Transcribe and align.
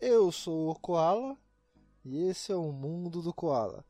Eu 0.00 0.32
sou 0.32 0.70
o 0.70 0.74
Koala 0.74 1.36
e 2.04 2.24
esse 2.28 2.50
é 2.50 2.56
o 2.56 2.72
Mundo 2.72 3.22
do 3.22 3.32
Koala. 3.32 3.84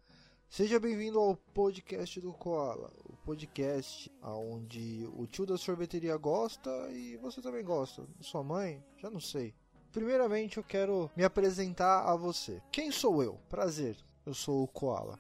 Seja 0.46 0.78
bem-vindo 0.78 1.18
ao 1.18 1.34
podcast 1.36 2.20
do 2.20 2.34
Koala, 2.34 2.92
o 3.04 3.16
podcast 3.16 4.12
onde 4.22 5.08
o 5.16 5.26
tio 5.26 5.46
da 5.46 5.56
sorveteria 5.56 6.18
gosta 6.18 6.70
e 6.90 7.16
você 7.16 7.40
também 7.40 7.64
gosta. 7.64 8.06
Sua 8.20 8.42
mãe? 8.42 8.84
Já 8.98 9.08
não 9.08 9.20
sei. 9.20 9.54
Primeiramente 9.90 10.58
eu 10.58 10.64
quero 10.64 11.10
me 11.16 11.24
apresentar 11.24 12.02
a 12.02 12.14
você. 12.14 12.60
Quem 12.70 12.92
sou 12.92 13.22
eu? 13.22 13.40
Prazer, 13.48 13.96
eu 14.26 14.34
sou 14.34 14.62
o 14.62 14.68
Koala. 14.68 15.18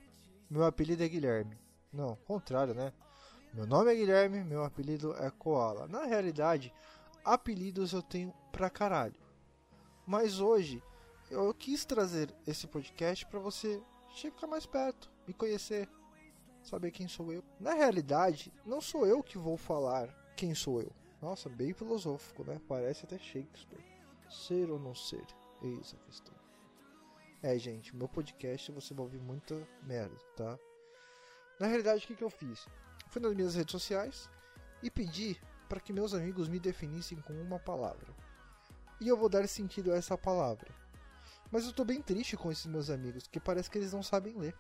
Meu 0.50 0.64
apelido 0.64 1.02
é 1.02 1.08
Guilherme. 1.08 1.56
Não, 1.90 2.16
contrário, 2.26 2.74
né? 2.74 2.92
Meu 3.54 3.66
nome 3.66 3.90
é 3.92 3.94
Guilherme, 3.94 4.44
meu 4.44 4.62
apelido 4.62 5.14
é 5.14 5.30
Koala. 5.30 5.88
Na 5.88 6.04
realidade, 6.04 6.70
apelidos 7.24 7.94
eu 7.94 8.02
tenho 8.02 8.34
pra 8.52 8.68
caralho. 8.68 9.29
Mas 10.10 10.40
hoje 10.40 10.82
eu 11.30 11.54
quis 11.54 11.84
trazer 11.84 12.34
esse 12.44 12.66
podcast 12.66 13.24
para 13.26 13.38
você 13.38 13.80
ficar 14.12 14.48
mais 14.48 14.66
perto, 14.66 15.08
me 15.24 15.32
conhecer, 15.32 15.88
saber 16.64 16.90
quem 16.90 17.06
sou 17.06 17.32
eu. 17.32 17.44
Na 17.60 17.74
realidade, 17.74 18.52
não 18.66 18.80
sou 18.80 19.06
eu 19.06 19.22
que 19.22 19.38
vou 19.38 19.56
falar 19.56 20.08
quem 20.36 20.52
sou 20.52 20.82
eu. 20.82 20.90
Nossa, 21.22 21.48
bem 21.48 21.72
filosófico, 21.72 22.42
né? 22.42 22.60
Parece 22.66 23.04
até 23.04 23.18
Shakespeare. 23.18 23.84
Ser 24.28 24.68
ou 24.68 24.80
não 24.80 24.96
ser? 24.96 25.24
Eis 25.62 25.94
a 25.94 26.04
questão. 26.04 26.34
É, 27.40 27.56
gente, 27.56 27.94
meu 27.94 28.08
podcast 28.08 28.72
você 28.72 28.92
vai 28.92 29.04
ouvir 29.04 29.20
muita 29.20 29.64
merda, 29.84 30.16
tá? 30.34 30.58
Na 31.60 31.68
realidade, 31.68 32.04
o 32.04 32.08
que, 32.08 32.16
que 32.16 32.24
eu 32.24 32.30
fiz? 32.30 32.66
Fui 33.10 33.22
nas 33.22 33.32
minhas 33.32 33.54
redes 33.54 33.70
sociais 33.70 34.28
e 34.82 34.90
pedi 34.90 35.40
para 35.68 35.78
que 35.78 35.92
meus 35.92 36.14
amigos 36.14 36.48
me 36.48 36.58
definissem 36.58 37.20
com 37.20 37.32
uma 37.34 37.60
palavra. 37.60 38.12
E 39.00 39.08
eu 39.08 39.16
vou 39.16 39.28
dar 39.28 39.48
sentido 39.48 39.92
a 39.92 39.96
essa 39.96 40.16
palavra. 40.16 40.68
Mas 41.50 41.66
eu 41.66 41.72
tô 41.72 41.84
bem 41.84 42.00
triste 42.00 42.36
com 42.36 42.52
esses 42.52 42.66
meus 42.66 42.90
amigos, 42.90 43.26
que 43.26 43.40
parece 43.40 43.70
que 43.70 43.78
eles 43.78 43.92
não 43.92 44.02
sabem 44.02 44.36
ler. 44.36 44.54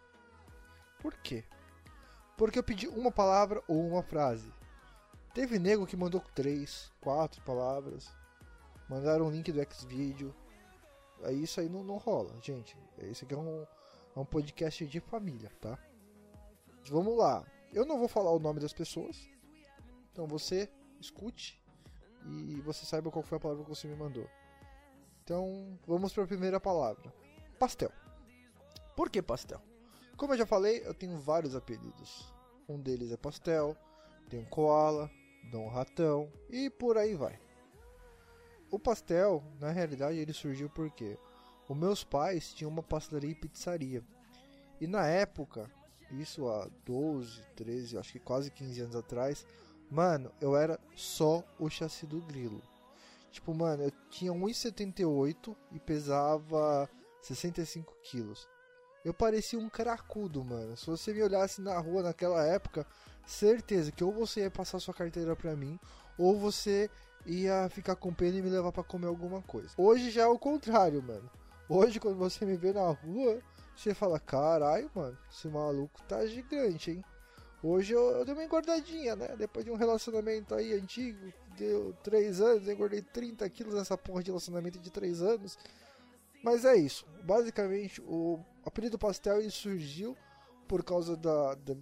Por 1.00 1.14
quê? 1.14 1.44
Porque 2.36 2.58
eu 2.58 2.62
pedi 2.62 2.88
uma 2.88 3.12
palavra 3.12 3.62
ou 3.68 3.86
uma 3.86 4.02
frase. 4.02 4.50
Teve 5.34 5.58
nego 5.58 5.86
que 5.86 5.96
mandou 5.96 6.20
três, 6.34 6.90
quatro 7.00 7.40
palavras. 7.42 8.10
Mandaram 8.88 9.26
um 9.26 9.30
link 9.30 9.52
do 9.52 9.62
Xvideo. 9.62 10.34
Aí 11.22 11.42
isso 11.42 11.60
aí 11.60 11.68
não, 11.68 11.84
não 11.84 11.98
rola, 11.98 12.34
gente. 12.40 12.76
Esse 12.98 13.24
aqui 13.24 13.34
é 13.34 13.38
um, 13.38 13.66
é 14.16 14.18
um 14.18 14.24
podcast 14.24 14.86
de 14.86 15.00
família, 15.00 15.50
tá? 15.60 15.78
Vamos 16.88 17.16
lá. 17.16 17.44
Eu 17.72 17.84
não 17.84 17.98
vou 17.98 18.08
falar 18.08 18.32
o 18.32 18.40
nome 18.40 18.58
das 18.58 18.72
pessoas. 18.72 19.28
Então 20.10 20.26
você 20.26 20.68
escute 20.98 21.59
e 22.26 22.60
você 22.60 22.84
saiba 22.84 23.10
qual 23.10 23.22
foi 23.22 23.38
a 23.38 23.40
palavra 23.40 23.64
que 23.64 23.70
você 23.70 23.88
me 23.88 23.96
mandou. 23.96 24.28
Então, 25.24 25.78
vamos 25.86 26.12
para 26.12 26.24
a 26.24 26.26
primeira 26.26 26.60
palavra: 26.60 27.12
pastel. 27.58 27.92
Por 28.96 29.08
que 29.08 29.22
pastel? 29.22 29.60
Como 30.16 30.34
eu 30.34 30.38
já 30.38 30.46
falei, 30.46 30.82
eu 30.84 30.92
tenho 30.92 31.16
vários 31.16 31.54
apelidos. 31.54 32.32
Um 32.68 32.78
deles 32.78 33.10
é 33.10 33.16
pastel, 33.16 33.76
tem 34.28 34.40
um 34.40 34.44
koala, 34.44 35.10
dom 35.50 35.68
ratão 35.68 36.30
e 36.48 36.68
por 36.68 36.98
aí 36.98 37.14
vai. 37.14 37.38
O 38.70 38.78
pastel, 38.78 39.42
na 39.58 39.70
realidade, 39.70 40.18
ele 40.18 40.32
surgiu 40.32 40.70
porque 40.70 41.18
os 41.68 41.76
meus 41.76 42.04
pais 42.04 42.52
tinham 42.52 42.70
uma 42.70 42.82
pastelaria 42.82 43.30
e 43.30 43.34
pizzaria. 43.34 44.04
E 44.80 44.86
na 44.86 45.06
época, 45.06 45.70
isso 46.10 46.48
há 46.48 46.68
12, 46.84 47.42
13, 47.56 47.98
acho 47.98 48.12
que 48.12 48.18
quase 48.18 48.50
15 48.50 48.80
anos 48.80 48.96
atrás, 48.96 49.46
mano, 49.90 50.30
eu 50.40 50.56
era 50.56 50.78
só 50.94 51.42
o 51.58 51.68
chassi 51.68 52.06
do 52.06 52.20
grilo. 52.20 52.62
Tipo, 53.30 53.54
mano, 53.54 53.84
eu 53.84 53.92
tinha 54.10 54.32
1,78 54.32 55.56
e 55.72 55.78
pesava 55.78 56.88
65 57.22 57.94
quilos. 58.02 58.48
Eu 59.04 59.14
parecia 59.14 59.58
um 59.58 59.68
cracudo, 59.68 60.44
mano. 60.44 60.76
Se 60.76 60.86
você 60.86 61.12
me 61.12 61.22
olhasse 61.22 61.60
na 61.60 61.78
rua 61.78 62.02
naquela 62.02 62.44
época, 62.44 62.86
certeza 63.24 63.92
que 63.92 64.04
ou 64.04 64.12
você 64.12 64.40
ia 64.40 64.50
passar 64.50 64.78
sua 64.78 64.92
carteira 64.92 65.34
pra 65.34 65.56
mim, 65.56 65.78
ou 66.18 66.38
você 66.38 66.90
ia 67.24 67.68
ficar 67.70 67.96
com 67.96 68.12
pena 68.12 68.38
e 68.38 68.42
me 68.42 68.50
levar 68.50 68.72
para 68.72 68.82
comer 68.82 69.06
alguma 69.06 69.40
coisa. 69.42 69.70
Hoje 69.76 70.10
já 70.10 70.22
é 70.22 70.26
o 70.26 70.38
contrário, 70.38 71.02
mano. 71.02 71.30
Hoje, 71.68 72.00
quando 72.00 72.16
você 72.16 72.44
me 72.44 72.56
vê 72.56 72.72
na 72.72 72.88
rua, 72.88 73.40
você 73.76 73.94
fala, 73.94 74.18
caralho, 74.18 74.90
mano, 74.94 75.16
esse 75.30 75.48
maluco 75.48 76.02
tá 76.02 76.26
gigante, 76.26 76.90
hein? 76.90 77.04
Hoje 77.62 77.92
eu, 77.92 78.10
eu 78.12 78.24
dei 78.24 78.32
uma 78.32 78.44
engordadinha, 78.44 79.14
né? 79.14 79.36
Depois 79.36 79.64
de 79.64 79.70
um 79.70 79.76
relacionamento 79.76 80.54
aí 80.54 80.72
antigo, 80.72 81.32
deu 81.56 81.94
3 82.02 82.40
anos, 82.40 82.66
eu 82.66 82.74
engordei 82.74 83.02
30 83.02 83.48
quilos 83.50 83.74
nessa 83.74 83.98
porra 83.98 84.22
de 84.22 84.30
relacionamento 84.30 84.78
de 84.78 84.90
3 84.90 85.20
anos. 85.20 85.58
Mas 86.42 86.64
é 86.64 86.74
isso. 86.76 87.06
Basicamente, 87.22 88.00
o 88.00 88.40
apelido 88.64 88.98
pastel 88.98 89.40
ele 89.40 89.50
surgiu 89.50 90.16
por 90.66 90.82
causa 90.82 91.16
da, 91.16 91.54
da, 91.54 91.74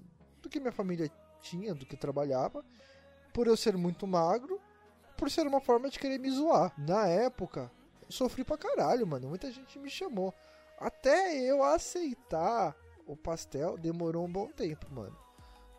do 0.43 0.49
que 0.49 0.59
minha 0.59 0.73
família 0.73 1.09
tinha, 1.41 1.75
do 1.75 1.87
que 1.87 1.97
trabalhava, 1.97 2.65
por 3.33 3.47
eu 3.47 3.57
ser 3.57 3.77
muito 3.77 4.05
magro, 4.05 4.61
por 5.17 5.31
ser 5.31 5.47
uma 5.47 5.61
forma 5.61 5.89
de 5.89 5.99
querer 5.99 6.19
me 6.19 6.31
zoar. 6.31 6.73
Na 6.77 7.07
época, 7.07 7.71
sofri 8.09 8.43
pra 8.43 8.59
caralho, 8.59 9.07
mano. 9.07 9.29
Muita 9.29 9.51
gente 9.53 9.79
me 9.79 9.89
chamou. 9.89 10.35
Até 10.81 11.37
eu 11.39 11.63
aceitar 11.63 12.77
o 13.07 13.17
pastel 13.17 13.79
demorou 13.79 14.27
um 14.27 14.33
bom 14.33 14.49
tempo, 14.49 14.87
mano. 14.93 15.28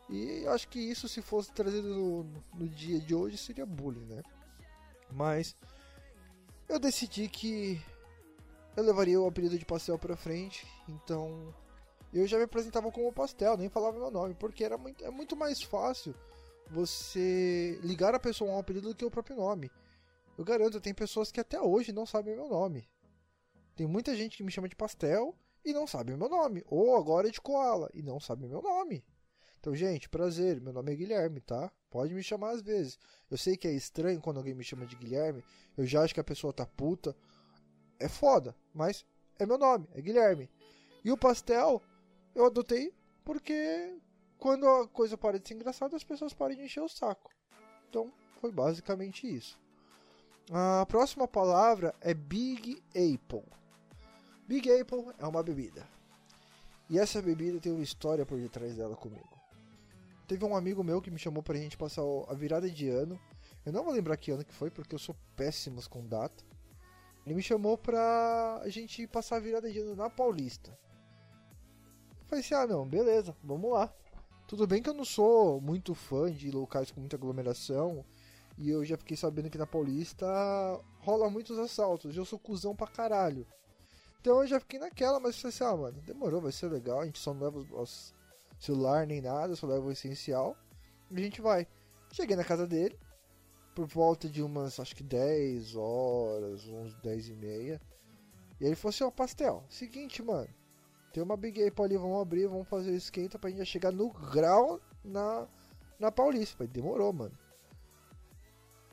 E 0.09 0.46
acho 0.47 0.68
que 0.68 0.80
isso, 0.80 1.08
se 1.08 1.22
fosse 1.22 1.52
trazido 1.52 1.88
no, 1.88 2.24
no 2.56 2.68
dia 2.68 3.00
de 3.00 3.14
hoje, 3.14 3.38
seria 3.38 3.66
bullying, 3.66 4.06
né? 4.06 4.24
Mas 5.12 5.56
eu 6.68 6.80
decidi 6.80 7.30
que 7.30 7.80
eu 8.75 8.84
levaria 8.84 9.22
o 9.22 9.28
apelido 9.28 9.58
de 9.58 9.66
pastel 9.66 10.00
pra 10.00 10.16
frente, 10.16 10.68
então 10.88 11.53
eu 12.12 12.25
já 12.25 12.38
me 12.38 12.44
apresentava 12.44 12.92
como 12.92 13.14
pastel, 13.14 13.56
nem 13.56 13.69
falava 13.69 14.00
meu 14.00 14.09
nome, 14.09 14.34
porque 14.34 14.64
era 14.64 14.78
muito, 14.78 15.03
é 15.06 15.12
muito 15.12 15.36
mais 15.36 15.62
fácil 15.62 16.16
você 16.72 17.80
ligar 17.84 18.16
a 18.16 18.19
pessoa 18.19 18.52
a 18.52 18.56
um 18.56 18.59
apelido 18.59 18.90
do 18.90 18.96
que 18.96 19.06
o 19.06 19.12
próprio 19.12 19.36
nome. 19.36 19.72
Eu 20.38 20.44
garanto, 20.44 20.80
tem 20.80 20.94
pessoas 20.94 21.31
que 21.31 21.40
até 21.40 21.62
hoje 21.62 21.92
não 21.92 22.06
sabem 22.06 22.36
meu 22.36 22.48
nome. 22.48 22.88
Tem 23.75 23.86
muita 23.86 24.16
gente 24.16 24.38
que 24.38 24.44
me 24.44 24.52
chama 24.52 24.69
de 24.69 24.75
pastel 24.75 25.36
e 25.66 25.74
não 25.74 25.86
sabe 25.86 26.16
meu 26.16 26.30
nome. 26.30 26.64
Ou 26.68 26.96
agora 26.96 27.28
é 27.28 27.31
de 27.31 27.42
koala 27.42 27.90
e 27.94 28.02
não 28.02 28.19
sabe 28.19 28.48
meu 28.48 28.62
nome. 28.62 29.03
Então, 29.59 29.75
gente, 29.75 30.08
prazer. 30.08 30.62
Meu 30.62 30.72
nome 30.72 30.94
é 30.94 30.96
Guilherme, 30.96 31.42
tá? 31.42 31.72
Pode 31.90 32.14
me 32.14 32.24
chamar 32.24 32.52
às 32.52 32.62
vezes. 32.62 32.97
Eu 33.30 33.38
sei 33.38 33.58
que 33.58 33.68
é 33.68 33.74
estranho 33.74 34.22
quando 34.22 34.38
alguém 34.38 34.53
me 34.53 34.64
chama 34.64 34.86
de 34.86 34.96
Guilherme. 34.96 35.44
Eu 35.78 35.86
já 35.86 36.02
acho 36.02 36.14
que 36.14 36.20
a 36.20 36.24
pessoa 36.24 36.53
tá 36.53 36.66
puta. 36.66 37.16
É 38.00 38.08
foda, 38.08 38.56
mas 38.74 39.06
é 39.38 39.46
meu 39.46 39.58
nome, 39.58 39.88
é 39.94 40.02
Guilherme. 40.02 40.50
E 41.03 41.12
o 41.12 41.18
pastel 41.18 41.81
eu 42.34 42.46
adotei 42.46 42.94
porque 43.25 43.98
quando 44.38 44.68
a 44.68 44.88
coisa 44.88 45.18
para 45.18 45.38
de 45.38 45.48
ser 45.48 45.56
engraçada, 45.56 45.96
as 45.96 46.03
pessoas 46.03 46.34
param 46.34 46.56
de 46.56 46.62
encher 46.62 46.81
o 46.81 46.88
saco. 46.88 47.30
Então, 47.90 48.14
foi 48.40 48.52
basicamente 48.52 49.28
isso. 49.28 49.59
A 50.52 50.86
próxima 50.86 51.28
palavra 51.28 51.94
é 52.00 52.14
Big 52.14 52.81
Apple. 52.90 53.44
Big 54.48 54.72
Apple 54.72 55.14
é 55.19 55.28
uma 55.28 55.44
bebida. 55.44 55.86
E 56.90 56.98
essa 56.98 57.22
bebida 57.22 57.59
tem 57.59 57.72
uma 57.72 57.84
história 57.84 58.25
por 58.25 58.40
detrás 58.40 58.78
dela 58.78 58.96
comigo. 58.96 59.38
Teve 60.29 60.45
um 60.45 60.56
amigo 60.56 60.84
meu 60.84 61.01
que 61.01 61.09
me 61.09 61.17
chamou 61.17 61.41
pra 61.41 61.57
gente 61.57 61.75
passar 61.75 62.03
a 62.28 62.35
virada 62.35 62.69
de 62.69 62.88
ano. 62.88 63.19
Eu 63.66 63.73
não 63.73 63.84
vou 63.84 63.91
lembrar 63.91 64.16
que 64.16 64.29
ano 64.29 64.45
que 64.45 64.53
foi, 64.53 64.69
porque 64.69 64.94
eu 64.94 65.00
sou 65.00 65.16
péssimo 65.35 65.81
com 65.90 66.06
data. 66.06 66.44
Ele 67.25 67.33
me 67.33 67.42
chamou 67.42 67.75
pra 67.75 68.62
a 68.62 68.69
gente 68.69 69.07
passar 69.07 69.38
a 69.38 69.39
virada 69.39 69.71
de 69.71 69.80
ano 69.80 69.95
na 69.95 70.07
Paulista. 70.07 70.69
Eu 72.21 72.27
falei 72.27 72.45
assim, 72.45 72.54
ah 72.54 72.68
não, 72.68 72.88
beleza, 72.88 73.36
vamos 73.44 73.71
lá. 73.71 73.92
Tudo 74.48 74.68
bem 74.68 74.83
que 74.83 74.89
eu 74.92 74.94
não 74.94 75.04
sou 75.04 75.59
muito 75.59 75.95
fã 75.95 76.31
de 76.31 76.51
locais 76.51 76.92
com 76.92 77.00
muita 77.00 77.15
aglomeração. 77.15 78.06
E 78.56 78.69
eu 78.69 78.86
já 78.86 78.98
fiquei 78.98 79.18
sabendo 79.18 79.50
que 79.50 79.57
na 79.57 79.65
Paulista 79.65 80.27
rola 81.00 81.27
muitos 81.27 81.57
assaltos. 81.57 82.15
Eu 82.15 82.24
sou 82.24 82.38
cuzão 82.38 82.75
pra 82.75 82.86
caralho. 82.86 83.48
Então 84.21 84.44
eu 84.44 84.48
já 84.48 84.59
fiquei 84.59 84.80
naquela, 84.80 85.19
mas 85.19 85.42
falei 85.42 85.56
assim, 85.56 85.63
ah, 85.63 85.75
mano, 85.75 86.00
demorou, 86.04 86.39
vai 86.39 86.51
ser 86.51 86.68
legal, 86.68 87.01
a 87.01 87.06
gente 87.07 87.18
só 87.18 87.33
não 87.33 87.42
leva 87.42 87.57
os, 87.57 88.13
celular 88.59 89.07
nem 89.07 89.21
nada, 89.21 89.56
só 89.56 89.65
leva 89.65 89.85
o 89.85 89.91
essencial. 89.91 90.56
E 91.09 91.17
a 91.17 91.23
gente 91.23 91.41
vai. 91.41 91.67
Cheguei 92.11 92.35
na 92.35 92.44
casa 92.44 92.67
dele, 92.67 92.97
por 93.75 93.85
volta 93.85 94.27
de 94.27 94.41
umas, 94.41 94.79
acho 94.79 94.95
que 94.95 95.03
10 95.03 95.75
horas, 95.75 96.65
uns 96.67 96.94
10 96.95 97.29
e 97.29 97.33
meia. 97.33 97.81
E 98.59 98.65
ele 98.65 98.75
falou 98.75 98.89
assim, 98.89 99.03
ó, 99.03 99.11
pastel, 99.11 99.63
seguinte, 99.69 100.21
mano, 100.21 100.50
tem 101.13 101.23
uma 101.23 101.38
Big 101.38 101.65
Apple 101.65 101.85
ali, 101.85 101.97
vamos 101.97 102.21
abrir, 102.21 102.47
vamos 102.47 102.67
fazer 102.67 102.91
o 102.91 102.95
esquenta 102.95 103.39
pra 103.39 103.50
gente 103.50 103.65
chegar 103.65 103.91
no 103.91 104.09
grau 104.09 104.81
na, 105.03 105.47
na 105.97 106.11
Paulista. 106.11 106.67
Demorou, 106.67 107.13
mano. 107.13 107.38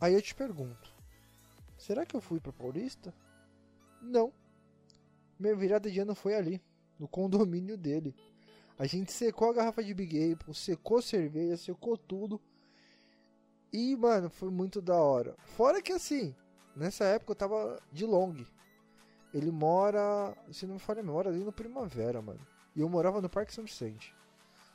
Aí 0.01 0.15
eu 0.15 0.23
te 0.23 0.35
pergunto, 0.35 0.95
será 1.77 2.07
que 2.07 2.15
eu 2.15 2.21
fui 2.21 2.39
pra 2.39 2.53
Paulista? 2.53 3.13
Não. 4.01 4.33
Minha 5.39 5.57
virada 5.57 5.91
de 5.91 5.99
ano 5.99 6.15
foi 6.15 6.35
ali, 6.35 6.63
no 6.99 7.09
condomínio 7.09 7.77
dele. 7.77 8.15
A 8.79 8.87
gente 8.87 9.11
secou 9.11 9.51
a 9.51 9.55
garrafa 9.55 9.83
de 9.83 9.95
Big 9.95 10.33
Apple, 10.33 10.55
secou 10.55 11.01
cerveja, 11.01 11.57
secou 11.57 11.97
tudo. 11.97 12.41
E, 13.73 13.97
mano, 13.97 14.29
foi 14.29 14.51
muito 14.51 14.83
da 14.83 14.97
hora. 14.97 15.35
Fora 15.45 15.81
que 15.81 15.93
assim, 15.93 16.35
nessa 16.75 17.05
época 17.05 17.33
eu 17.33 17.37
tava 17.37 17.83
de 17.91 18.05
long. 18.05 18.45
Ele 19.33 19.51
mora, 19.51 20.37
se 20.51 20.67
não 20.67 20.75
me 20.75 20.81
falha 20.81 21.01
a 21.01 21.03
memória, 21.03 21.31
ali 21.31 21.43
no 21.43 21.53
Primavera, 21.53 22.21
mano. 22.21 22.41
E 22.75 22.81
eu 22.81 22.89
morava 22.89 23.21
no 23.21 23.29
Parque 23.29 23.53
São 23.53 23.65
Vicente. 23.65 24.15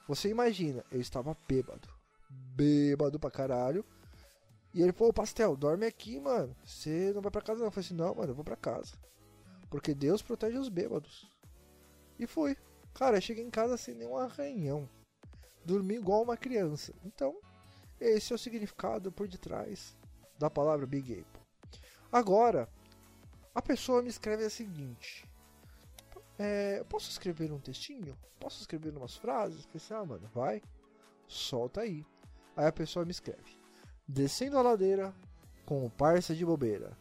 Você 0.08 0.30
imagina, 0.30 0.84
eu 0.92 1.00
estava 1.00 1.38
bêbado. 1.48 1.88
Bêbado 2.30 3.20
pra 3.20 3.32
caralho. 3.32 3.86
E 4.74 4.82
ele 4.82 4.92
falou, 4.92 5.14
Pastel, 5.14 5.56
dorme 5.56 5.86
aqui, 5.86 6.20
mano. 6.20 6.56
Você 6.64 7.12
não 7.14 7.22
vai 7.22 7.32
pra 7.32 7.42
casa 7.42 7.60
não. 7.60 7.68
Eu 7.68 7.72
falei 7.72 7.86
assim, 7.86 7.96
não, 7.96 8.16
mano, 8.16 8.32
eu 8.32 8.36
vou 8.36 8.44
pra 8.44 8.56
casa. 8.56 8.96
Porque 9.70 9.94
Deus 9.94 10.22
protege 10.22 10.58
os 10.58 10.70
bêbados. 10.70 11.30
E 12.20 12.26
fui. 12.26 12.58
Cara, 12.94 13.18
eu 13.18 13.22
cheguei 13.22 13.44
em 13.44 13.50
casa 13.50 13.78
sem 13.78 13.96
nenhum 13.96 14.18
arranhão. 14.18 14.90
Dormi 15.64 15.96
igual 15.96 16.24
uma 16.24 16.38
criança. 16.38 16.94
Então, 17.04 17.36
esse 18.00 18.34
é 18.34 18.36
o 18.36 18.40
significado 18.40 19.12
por 19.12 19.28
detrás 19.28 19.96
da 20.38 20.50
palavra 20.50 20.86
Big 20.86 21.12
Apple. 21.14 21.42
Agora, 22.12 22.68
a 23.54 23.62
pessoa 23.62 24.02
me 24.02 24.10
escreve 24.10 24.44
a 24.44 24.50
seguinte: 24.50 25.28
é, 26.38 26.84
Posso 26.86 27.10
escrever 27.10 27.52
um 27.52 27.60
textinho? 27.60 28.18
Posso 28.40 28.60
escrever 28.60 28.96
umas 28.98 29.16
frases? 29.16 29.66
Pensei, 29.66 29.96
ah, 29.96 30.04
mano, 30.04 30.30
vai, 30.34 30.62
solta 31.28 31.82
aí. 31.82 32.06
Aí 32.56 32.66
a 32.66 32.72
pessoa 32.72 33.06
me 33.06 33.12
escreve: 33.12 33.60
Descendo 34.08 34.58
a 34.58 34.62
ladeira 34.62 35.14
com 35.66 35.86
o 35.86 35.90
parça 35.90 36.36
de 36.36 36.46
bobeira, 36.46 36.98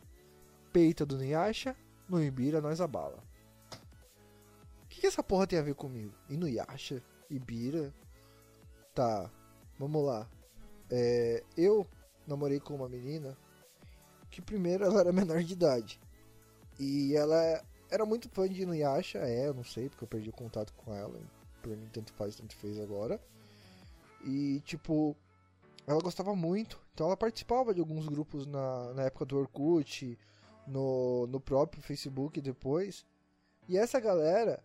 peita 0.73 1.05
do 1.07 1.17
Niacha, 1.17 1.75
no 2.09 2.23
Ibira 2.23 2.61
nós 2.61 2.81
abala. 2.81 3.23
Que, 4.91 5.01
que 5.01 5.07
essa 5.07 5.23
porra 5.23 5.47
tem 5.47 5.59
a 5.59 5.63
ver 5.63 5.75
comigo? 5.75 6.13
E 6.29 6.37
no 6.37 6.47
Yasha? 6.47 7.03
Ibira? 7.31 7.95
Tá, 8.95 9.31
vamos 9.79 10.05
lá. 10.05 10.29
É, 10.91 11.43
eu 11.57 11.87
namorei 12.27 12.61
com 12.61 12.75
uma 12.75 12.89
menina 12.89 13.39
que 14.31 14.43
primeiro 14.43 14.85
ela 14.85 15.01
era 15.01 15.13
menor 15.13 15.43
de 15.43 15.53
idade. 15.55 16.01
E 16.79 17.15
ela 17.15 17.65
era 17.91 18.05
muito 18.05 18.29
fã 18.29 18.49
de 18.49 18.63
Inuyasha, 18.63 19.19
é, 19.19 19.49
eu 19.49 19.55
não 19.55 19.65
sei, 19.65 19.89
porque 19.89 20.05
eu 20.05 20.09
perdi 20.09 20.31
o 20.31 20.35
contato 20.35 20.73
com 20.75 20.95
ela. 20.95 21.19
Pra 21.63 21.77
mim, 21.77 21.89
tanto 21.93 22.13
faz, 22.13 22.37
tanto 22.37 22.57
fez 22.57 22.79
agora. 22.79 23.21
E, 24.25 24.61
tipo, 24.61 25.17
ela 25.87 26.01
gostava 26.01 26.35
muito. 26.35 26.81
Então, 26.95 27.07
ela 27.07 27.17
participava 27.17 27.75
de 27.75 27.81
alguns 27.81 28.09
grupos 28.09 28.47
na, 28.47 28.95
na 28.95 29.03
época 29.03 29.25
do 29.25 29.39
Orkut, 29.39 30.19
no, 30.67 31.27
no 31.27 31.41
próprio 31.41 31.83
Facebook 31.83 32.41
depois. 32.41 33.05
E 33.69 33.77
essa 33.77 34.01
galera 34.01 34.63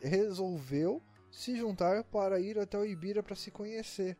resolveu 0.00 1.02
se 1.30 1.56
juntar 1.56 2.04
para 2.04 2.40
ir 2.40 2.58
até 2.58 2.78
o 2.78 2.84
Ibira 2.84 3.22
para 3.22 3.34
se 3.34 3.50
conhecer. 3.50 4.16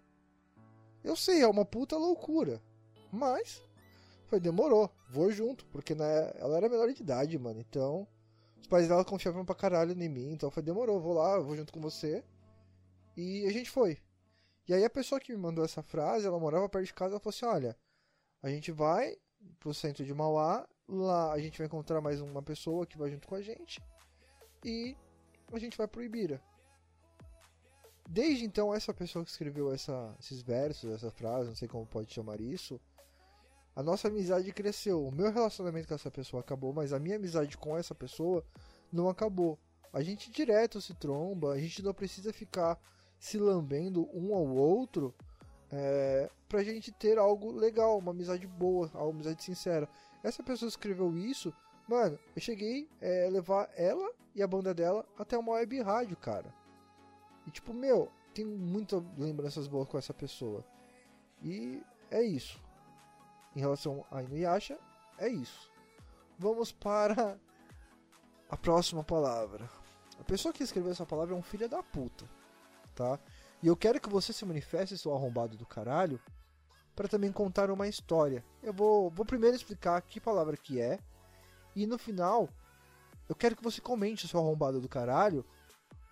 Eu 1.03 1.15
sei, 1.15 1.43
é 1.43 1.47
uma 1.47 1.65
puta 1.65 1.97
loucura. 1.97 2.61
Mas 3.13 3.63
foi, 4.27 4.41
demorou, 4.41 4.91
vou 5.09 5.31
junto, 5.31 5.65
porque 5.67 5.95
né, 5.95 6.33
ela 6.37 6.57
era 6.57 6.69
menor 6.69 6.93
de 6.93 7.03
idade, 7.03 7.39
mano. 7.39 7.61
Então, 7.61 8.09
os 8.61 8.67
pais 8.67 8.89
dela 8.89 9.05
confiavam 9.05 9.45
pra 9.45 9.55
caralho 9.55 9.93
em 9.93 10.09
mim. 10.09 10.33
Então 10.33 10.51
foi, 10.51 10.63
demorou, 10.63 11.01
vou 11.01 11.13
lá, 11.13 11.39
vou 11.39 11.55
junto 11.55 11.73
com 11.73 11.81
você. 11.81 12.25
E 13.17 13.47
a 13.47 13.53
gente 13.53 13.71
foi. 13.71 13.99
E 14.67 14.73
aí 14.73 14.85
a 14.85 14.91
pessoa 14.91 15.21
que 15.21 15.33
me 15.33 15.39
mandou 15.39 15.65
essa 15.65 15.83
frase, 15.83 16.27
ela 16.27 16.41
morava 16.41 16.69
perto 16.69 16.87
de 16.87 16.95
casa, 16.95 17.13
ela 17.13 17.21
falou 17.21 17.35
assim: 17.35 17.45
olha, 17.45 17.77
a 18.43 18.49
gente 18.49 18.73
vai 18.73 19.17
pro 19.61 19.75
centro 19.75 20.05
de 20.05 20.15
Mauá, 20.15 20.67
lá 20.89 21.33
a 21.33 21.39
gente 21.39 21.59
vai 21.59 21.67
encontrar 21.67 22.01
mais 22.01 22.21
uma 22.21 22.43
pessoa 22.43 22.87
que 22.87 22.97
vai 22.97 23.11
junto 23.11 23.29
com 23.29 23.35
a 23.35 23.43
gente. 23.43 23.81
E 24.65 24.97
a 25.53 25.59
gente 25.59 25.77
vai 25.77 25.87
pro 25.87 26.03
Ibira. 26.03 26.43
Desde 28.09 28.45
então, 28.45 28.75
essa 28.75 28.93
pessoa 28.93 29.25
que 29.25 29.31
escreveu 29.31 29.73
essa, 29.73 30.15
esses 30.21 30.43
versos, 30.43 30.93
essa 30.93 31.11
frase, 31.11 31.49
não 31.49 31.57
sei 31.57 31.67
como 31.67 31.87
pode 31.87 32.13
chamar 32.13 32.41
isso, 32.41 32.81
a 33.75 33.83
nossa 33.83 34.09
amizade 34.09 34.53
cresceu. 34.53 35.07
O 35.07 35.13
meu 35.13 35.33
relacionamento 35.33 35.89
com 35.89 35.95
essa 35.95 36.11
pessoa 36.11 36.41
acabou, 36.41 36.73
mas 36.73 36.93
a 36.93 36.99
minha 36.99 37.17
amizade 37.17 37.57
com 37.57 37.77
essa 37.77 37.95
pessoa 37.95 38.45
não 38.93 39.09
acabou. 39.09 39.59
A 39.93 40.03
gente 40.03 40.31
direto 40.31 40.81
se 40.81 40.95
tromba, 40.95 41.53
a 41.53 41.59
gente 41.59 41.83
não 41.83 41.95
precisa 41.95 42.33
ficar 42.33 42.79
se 43.19 43.39
lambendo 43.39 44.09
um 44.13 44.35
ao 44.35 44.47
outro 44.47 45.15
é, 45.71 46.31
pra 46.49 46.63
gente 46.63 46.93
ter 46.93 47.19
algo 47.19 47.51
legal, 47.51 47.99
uma 47.99 48.13
amizade 48.13 48.47
boa, 48.47 48.91
uma 48.95 49.11
amizade 49.11 49.43
sincera. 49.43 49.89
Essa 50.23 50.43
pessoa 50.43 50.69
escreveu 50.69 51.17
isso, 51.17 51.53
mano, 51.87 52.19
eu 52.35 52.43
cheguei 52.43 52.89
a 53.01 53.07
é, 53.07 53.31
levar 53.31 53.71
ela 53.77 54.13
e 54.35 54.43
a 54.43 54.47
banda 54.47 54.75
dela 54.75 55.07
até 55.19 55.37
uma 55.39 55.53
web 55.53 55.81
rádio, 55.83 56.17
cara. 56.17 56.53
E 57.47 57.51
tipo, 57.51 57.73
meu, 57.73 58.11
tenho 58.33 58.49
muitas 58.49 59.03
lembranças 59.17 59.67
boas 59.67 59.89
com 59.89 59.99
essa 59.99 60.15
pessoa. 60.15 60.65
E 61.43 61.83
é 62.11 62.23
isso 62.23 62.65
em 63.55 63.61
relação 63.61 64.05
a 64.11 64.23
Inuyasha, 64.23 64.79
é 65.19 65.29
isso. 65.29 65.71
Vamos 66.39 66.73
para 66.73 67.39
a 68.51 68.57
próxima 68.57 69.05
palavra. 69.05 69.69
A 70.19 70.25
pessoa 70.25 70.53
que 70.53 70.63
escreveu 70.63 70.93
essa 70.93 71.07
palavra 71.07 71.35
é 71.35 71.39
um 71.39 71.43
filho 71.43 71.69
da 71.69 71.83
puta, 71.83 72.29
tá? 72.95 73.19
E 73.63 73.67
eu 73.67 73.77
quero 73.77 74.01
que 74.01 74.09
você 74.09 74.33
se 74.33 74.45
manifeste, 74.45 74.99
seu 74.99 75.15
arrombado 75.15 75.57
do 75.57 75.67
caralho, 75.67 76.21
para 76.95 77.09
também 77.09 77.33
contar 77.33 77.71
uma 77.71 77.89
história. 77.89 78.45
Eu 78.63 78.73
vou, 78.73 79.11
vou 79.11 79.25
primeiro 79.25 79.57
explicar 79.57 80.01
que 80.03 80.21
palavra 80.21 80.57
que 80.57 80.81
é, 80.81 80.99
e 81.75 81.87
no 81.87 81.99
final, 81.99 82.49
eu 83.29 83.35
quero 83.35 83.57
que 83.57 83.63
você 83.63 83.81
comente, 83.81 84.29
seu 84.29 84.41
arrombado 84.41 84.81
do 84.81 84.89
caralho, 84.89 85.45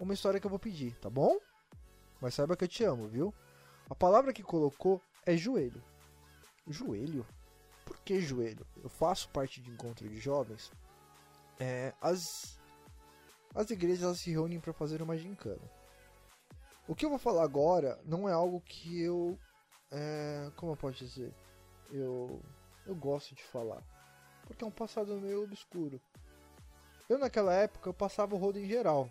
uma 0.00 0.14
história 0.14 0.40
que 0.40 0.46
eu 0.46 0.50
vou 0.50 0.58
pedir, 0.58 0.96
tá 0.96 1.08
bom? 1.08 1.38
Mas 2.20 2.34
saiba 2.34 2.56
que 2.56 2.64
eu 2.64 2.68
te 2.68 2.84
amo, 2.84 3.08
viu? 3.08 3.34
A 3.88 3.94
palavra 3.94 4.32
que 4.32 4.42
colocou 4.42 5.00
é 5.26 5.36
joelho. 5.36 5.82
Joelho? 6.66 7.26
Por 7.84 7.98
que 8.00 8.20
joelho? 8.20 8.66
Eu 8.82 8.88
faço 8.88 9.28
parte 9.30 9.60
de 9.60 9.70
encontro 9.70 10.08
de 10.08 10.18
jovens. 10.18 10.72
É, 11.58 11.92
as, 12.00 12.58
as 13.54 13.70
igrejas 13.70 14.02
elas 14.02 14.20
se 14.20 14.30
reúnem 14.30 14.60
para 14.60 14.72
fazer 14.72 15.02
uma 15.02 15.16
gincana. 15.16 15.62
O 16.88 16.94
que 16.94 17.04
eu 17.04 17.10
vou 17.10 17.18
falar 17.18 17.44
agora 17.44 18.00
não 18.04 18.28
é 18.28 18.32
algo 18.32 18.60
que 18.60 19.00
eu. 19.00 19.38
É, 19.90 20.50
como 20.56 20.72
eu 20.72 20.76
posso 20.76 21.04
dizer? 21.04 21.32
Eu, 21.90 22.40
eu 22.86 22.94
gosto 22.94 23.34
de 23.34 23.42
falar. 23.44 23.82
Porque 24.46 24.64
é 24.64 24.66
um 24.66 24.70
passado 24.70 25.14
meio 25.20 25.44
obscuro. 25.44 26.00
Eu 27.08 27.18
naquela 27.18 27.52
época 27.52 27.88
eu 27.88 27.94
passava 27.94 28.34
o 28.34 28.38
rodo 28.38 28.58
em 28.58 28.66
geral. 28.66 29.08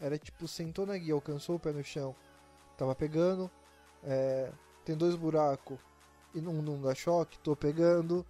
Era 0.00 0.18
tipo, 0.18 0.48
sentou 0.48 0.86
na 0.86 0.96
guia, 0.98 1.14
alcançou 1.14 1.56
o 1.56 1.60
pé 1.60 1.72
no 1.72 1.84
chão, 1.84 2.14
tava 2.76 2.94
pegando, 2.94 3.50
é, 4.02 4.50
tem 4.84 4.96
dois 4.96 5.14
buracos, 5.14 5.78
e 6.34 6.40
não, 6.40 6.54
não 6.54 6.80
dá 6.80 6.94
choque, 6.94 7.38
tô 7.38 7.54
pegando. 7.54 8.26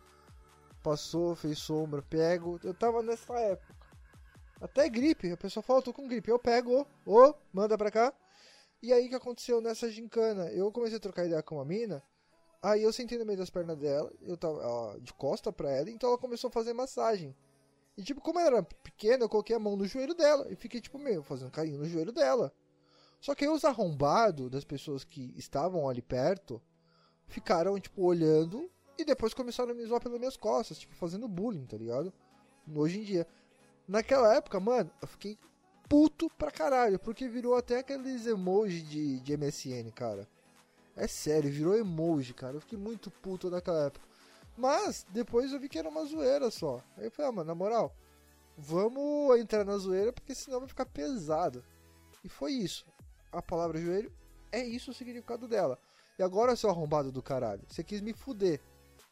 Passou, 0.83 1.37
fez 1.37 1.59
sombra, 1.59 2.02
pego. 2.02 2.59
Eu 2.64 2.75
tava 2.75 3.02
nessa 3.02 3.33
época. 3.38 3.75
Até 4.61 4.88
gripe, 4.88 5.31
a 5.31 5.37
pessoa 5.37 5.62
fala, 5.62 5.83
tô 5.83 5.92
com 5.92 6.09
gripe. 6.09 6.31
Eu 6.31 6.38
pego, 6.38 6.87
ô, 7.07 7.35
manda 7.52 7.78
pra 7.78 7.90
cá. 7.90 8.12
E 8.83 8.92
aí 8.92 9.09
que 9.09 9.14
aconteceu 9.14 9.61
nessa 9.61 9.88
gincana? 9.88 10.50
Eu 10.50 10.73
comecei 10.73 10.97
a 10.97 11.00
trocar 11.00 11.25
ideia 11.25 11.42
com 11.42 11.57
uma 11.57 11.64
mina. 11.64 12.02
Aí 12.62 12.83
eu 12.83 12.92
sentei 12.92 13.19
no 13.19 13.26
meio 13.26 13.38
das 13.38 13.50
pernas 13.50 13.76
dela, 13.76 14.12
eu 14.23 14.37
tava 14.37 14.64
ó, 14.64 14.97
de 14.99 15.12
costa 15.14 15.52
pra 15.52 15.69
ela, 15.69 15.90
então 15.90 16.11
ela 16.11 16.19
começou 16.19 16.49
a 16.49 16.52
fazer 16.52 16.73
massagem. 16.73 17.35
E 17.97 18.02
tipo, 18.04 18.21
como 18.21 18.38
ela 18.38 18.59
era 18.59 18.62
pequena, 18.62 19.25
eu 19.25 19.28
coloquei 19.28 19.57
a 19.57 19.59
mão 19.59 19.76
no 19.76 19.85
joelho 19.85 20.14
dela 20.14 20.47
e 20.49 20.54
fiquei 20.54 20.81
tipo, 20.81 20.99
meio, 20.99 21.23
fazendo 21.25 21.50
carinho 21.50 21.78
no 21.78 21.88
joelho 21.88 22.12
dela. 22.12 22.52
Só 23.21 23.35
que 23.35 23.45
aí 23.45 23.50
os 23.50 23.64
arrombados 23.64 24.49
das 24.49 24.64
pessoas 24.64 25.04
que 25.04 25.35
estavam 25.37 25.88
ali 25.88 26.00
perto 26.00 26.62
ficaram, 27.26 27.78
tipo, 27.81 28.02
olhando 28.02 28.71
e 28.97 29.04
depois 29.04 29.35
começaram 29.35 29.73
a 29.73 29.75
me 29.75 29.85
zoar 29.85 30.00
pelas 30.00 30.19
minhas 30.19 30.37
costas, 30.37 30.78
tipo, 30.78 30.95
fazendo 30.95 31.28
bullying, 31.28 31.66
tá 31.66 31.76
ligado? 31.76 32.12
Hoje 32.75 33.00
em 33.00 33.02
dia. 33.02 33.26
Naquela 33.88 34.35
época, 34.35 34.61
mano, 34.61 34.90
eu 35.00 35.09
fiquei 35.09 35.37
puto 35.88 36.31
pra 36.38 36.50
caralho, 36.50 36.99
porque 36.99 37.28
virou 37.28 37.57
até 37.57 37.78
aqueles 37.78 38.26
emojis 38.26 38.88
de, 38.88 39.21
de 39.21 39.37
MSN, 39.37 39.90
cara. 39.92 40.28
É 40.96 41.06
sério, 41.06 41.50
virou 41.50 41.76
emoji, 41.76 42.34
cara. 42.34 42.56
Eu 42.56 42.61
fiquei 42.61 42.78
muito 42.78 43.11
puto 43.11 43.50
naquela 43.50 43.87
época. 43.87 44.06
Mas, 44.56 45.06
depois 45.11 45.52
eu 45.52 45.58
vi 45.58 45.68
que 45.68 45.78
era 45.78 45.88
uma 45.88 46.04
zoeira 46.04 46.50
só. 46.50 46.82
Aí 46.96 47.06
eu 47.06 47.11
falei, 47.11 47.30
ah, 47.30 47.32
mano, 47.32 47.49
na 47.49 47.54
moral, 47.54 47.96
vamos 48.56 49.38
entrar 49.38 49.64
na 49.64 49.76
zoeira, 49.78 50.12
porque 50.12 50.34
senão 50.34 50.61
vai 50.61 50.68
ficar 50.68 50.87
pesado. 50.87 51.64
E 52.22 52.28
foi 52.28 52.52
isso. 52.52 52.84
A 53.30 53.40
palavra 53.40 53.80
joelho 53.80 54.12
é 54.50 54.62
isso 54.62 54.90
o 54.90 54.94
significado 54.94 55.49
dela. 55.49 55.78
E 56.18 56.22
agora, 56.22 56.54
seu 56.54 56.68
arrombado 56.68 57.11
do 57.11 57.22
caralho, 57.22 57.62
você 57.66 57.82
quis 57.82 58.00
me 58.02 58.12
fuder. 58.12 58.61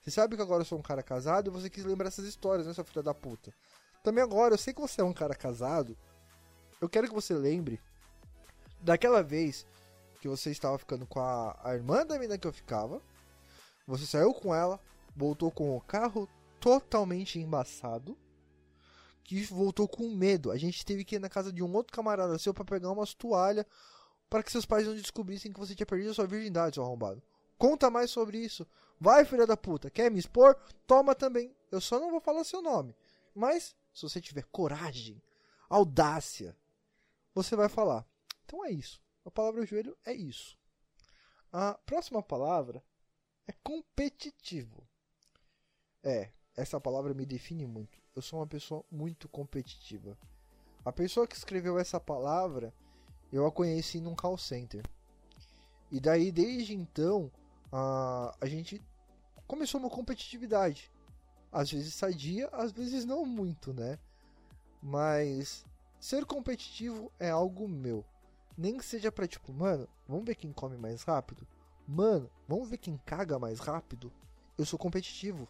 Você 0.03 0.11
sabe 0.11 0.37
que 0.37 0.43
agora 0.43 0.63
eu 0.63 0.67
sou 0.67 0.79
um 0.79 0.83
cara 0.83 1.03
casado 1.03 1.49
e 1.49 1.51
você 1.51 1.71
quis 1.71 1.85
lembrar 1.85 2.09
essas 2.09 2.27
histórias, 2.27 2.67
né, 2.67 2.75
sua 2.75 2.85
filha 2.85 3.03
da 3.03 3.15
puta? 3.15 3.53
Também 4.03 4.23
agora, 4.23 4.55
eu 4.55 4.59
sei 4.59 4.73
que 4.73 4.81
você 4.81 5.01
é 5.01 5.05
um 5.05 5.13
cara 5.13 5.35
casado. 5.35 5.97
Eu 6.81 6.89
quero 6.89 7.09
que 7.09 7.15
você 7.15 7.35
lembre 7.35 7.81
daquela 8.81 9.23
vez 9.23 9.67
que 10.21 10.29
você 10.29 10.51
estava 10.51 10.79
ficando 10.79 11.07
com 11.07 11.19
a, 11.19 11.59
a 11.65 11.75
irmã 11.75 12.05
da 12.05 12.15
menina 12.15 12.39
que 12.39 12.47
eu 12.47 12.53
ficava. 12.53 13.01
Você 13.87 14.07
saiu 14.07 14.35
com 14.35 14.55
ela, 14.55 14.79
voltou 15.17 15.51
com 15.51 15.77
o 15.77 15.81
carro 15.81 16.29
totalmente 16.61 17.39
embaçado. 17.39 18.17
Que 19.25 19.43
voltou 19.45 19.89
com 19.89 20.09
medo. 20.11 20.51
A 20.51 20.57
gente 20.57 20.85
teve 20.85 21.05
que 21.05 21.17
ir 21.17 21.19
na 21.19 21.29
casa 21.29 21.53
de 21.53 21.63
um 21.63 21.73
outro 21.75 21.93
camarada 21.93 22.39
seu 22.39 22.53
para 22.53 22.65
pegar 22.65 22.91
umas 22.91 23.15
toalhas 23.15 23.65
para 24.29 24.43
que 24.45 24.53
seus 24.53 24.65
pais 24.65 24.87
não 24.87 24.95
descobrissem 24.95 25.53
que 25.53 25.59
você 25.59 25.75
tinha 25.75 25.87
perdido 25.87 26.11
a 26.11 26.15
sua 26.15 26.27
virgindade, 26.27 26.75
seu 26.75 26.85
arrombado. 26.85 27.21
Conta 27.59 27.91
mais 27.91 28.11
sobre 28.11 28.39
isso. 28.39 28.67
Vai, 28.99 29.25
filha 29.25 29.47
da 29.47 29.57
puta. 29.57 29.91
Quer 29.91 30.11
me 30.11 30.21
expor? 30.21 30.55
Toma 30.87 31.15
também 31.15 31.55
Eu 31.73 31.81
só 31.81 31.99
não 31.99 32.11
vou 32.11 32.21
falar 32.21 32.45
seu 32.45 32.63
nome. 32.63 32.95
Mas, 33.35 33.75
se 33.93 34.03
você 34.03 34.21
tiver 34.21 34.45
coragem, 34.53 35.21
audácia, 35.69 36.57
você 37.35 37.57
vai 37.57 37.69
falar. 37.69 38.07
Então 38.45 38.65
é 38.65 38.71
isso. 38.71 39.01
A 39.25 39.31
palavra 39.31 39.67
joelho 39.67 39.97
é 40.05 40.13
isso. 40.13 40.59
A 41.53 41.75
próxima 41.85 42.23
palavra 42.23 42.83
é 43.47 43.53
competitivo. 43.63 44.87
É, 46.03 46.31
essa 46.57 46.81
palavra 46.81 47.13
me 47.13 47.27
define 47.27 47.67
muito. 47.67 48.01
Eu 48.15 48.23
sou 48.23 48.39
uma 48.39 48.47
pessoa 48.47 48.85
muito 48.91 49.29
competitiva. 49.29 50.17
A 50.85 50.93
pessoa 50.93 51.27
que 51.27 51.37
escreveu 51.37 51.79
essa 51.79 52.01
palavra, 52.01 52.73
eu 53.33 53.47
a 53.47 53.53
conheci 53.53 54.01
num 54.01 54.15
call 54.15 54.39
center. 54.39 54.85
E 55.91 56.01
daí, 56.01 56.31
desde 56.33 56.75
então, 56.75 57.31
a, 57.73 58.35
a 58.41 58.47
gente 58.47 58.83
começou 59.47 59.81
uma 59.81 59.91
competitividade. 59.91 60.91
Às 61.53 61.71
vezes 61.73 61.95
sadia, 61.95 62.49
às 62.53 62.73
vezes 62.73 63.05
não 63.05 63.27
muito, 63.27 63.75
né? 63.75 63.99
Mas 64.81 65.65
ser 65.99 66.25
competitivo 66.25 67.13
é 67.19 67.29
algo 67.29 67.69
meu. 67.69 68.05
Nem 68.57 68.77
que 68.77 68.85
seja 68.85 69.11
pra 69.11 69.27
tipo, 69.27 69.53
mano, 69.53 69.89
vamos 70.07 70.25
ver 70.25 70.35
quem 70.35 70.53
come 70.53 70.77
mais 70.77 71.03
rápido? 71.03 71.47
Mano, 71.87 72.31
vamos 72.47 72.69
ver 72.69 72.79
quem 72.79 72.97
caga 73.05 73.39
mais 73.39 73.59
rápido? 73.59 74.13
Eu 74.57 74.65
sou 74.65 74.79
competitivo. 74.79 75.49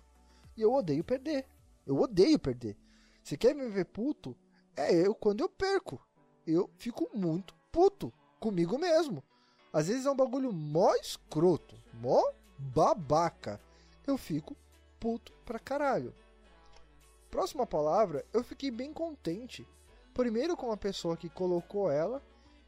E 0.56 0.62
eu 0.62 0.72
odeio 0.72 1.04
perder. 1.04 1.46
Eu 1.86 1.98
odeio 1.98 2.38
perder. 2.38 2.76
Você 3.22 3.36
quer 3.36 3.54
me 3.54 3.68
ver 3.68 3.86
puto? 3.86 4.36
É 4.76 4.94
eu 4.94 5.14
quando 5.14 5.40
eu 5.40 5.48
perco. 5.48 6.00
Eu 6.46 6.70
fico 6.78 7.10
muito 7.14 7.54
puto 7.70 8.12
comigo 8.38 8.78
mesmo. 8.78 9.22
Às 9.72 9.88
vezes 9.88 10.06
é 10.06 10.10
um 10.10 10.16
bagulho 10.16 10.52
mó 10.52 10.94
escroto, 10.94 11.76
mó 11.94 12.22
babaca. 12.58 13.60
Eu 14.06 14.16
fico 14.16 14.56
puto 14.98 15.32
pra 15.44 15.58
caralho. 15.58 16.14
Próxima 17.30 17.66
palavra, 17.66 18.24
eu 18.32 18.42
fiquei 18.42 18.70
bem 18.70 18.92
contente. 18.92 19.66
Primeiro 20.12 20.56
com 20.56 20.72
a 20.72 20.76
pessoa 20.76 21.16
que 21.16 21.28
colocou 21.28 21.90
ela 21.90 22.20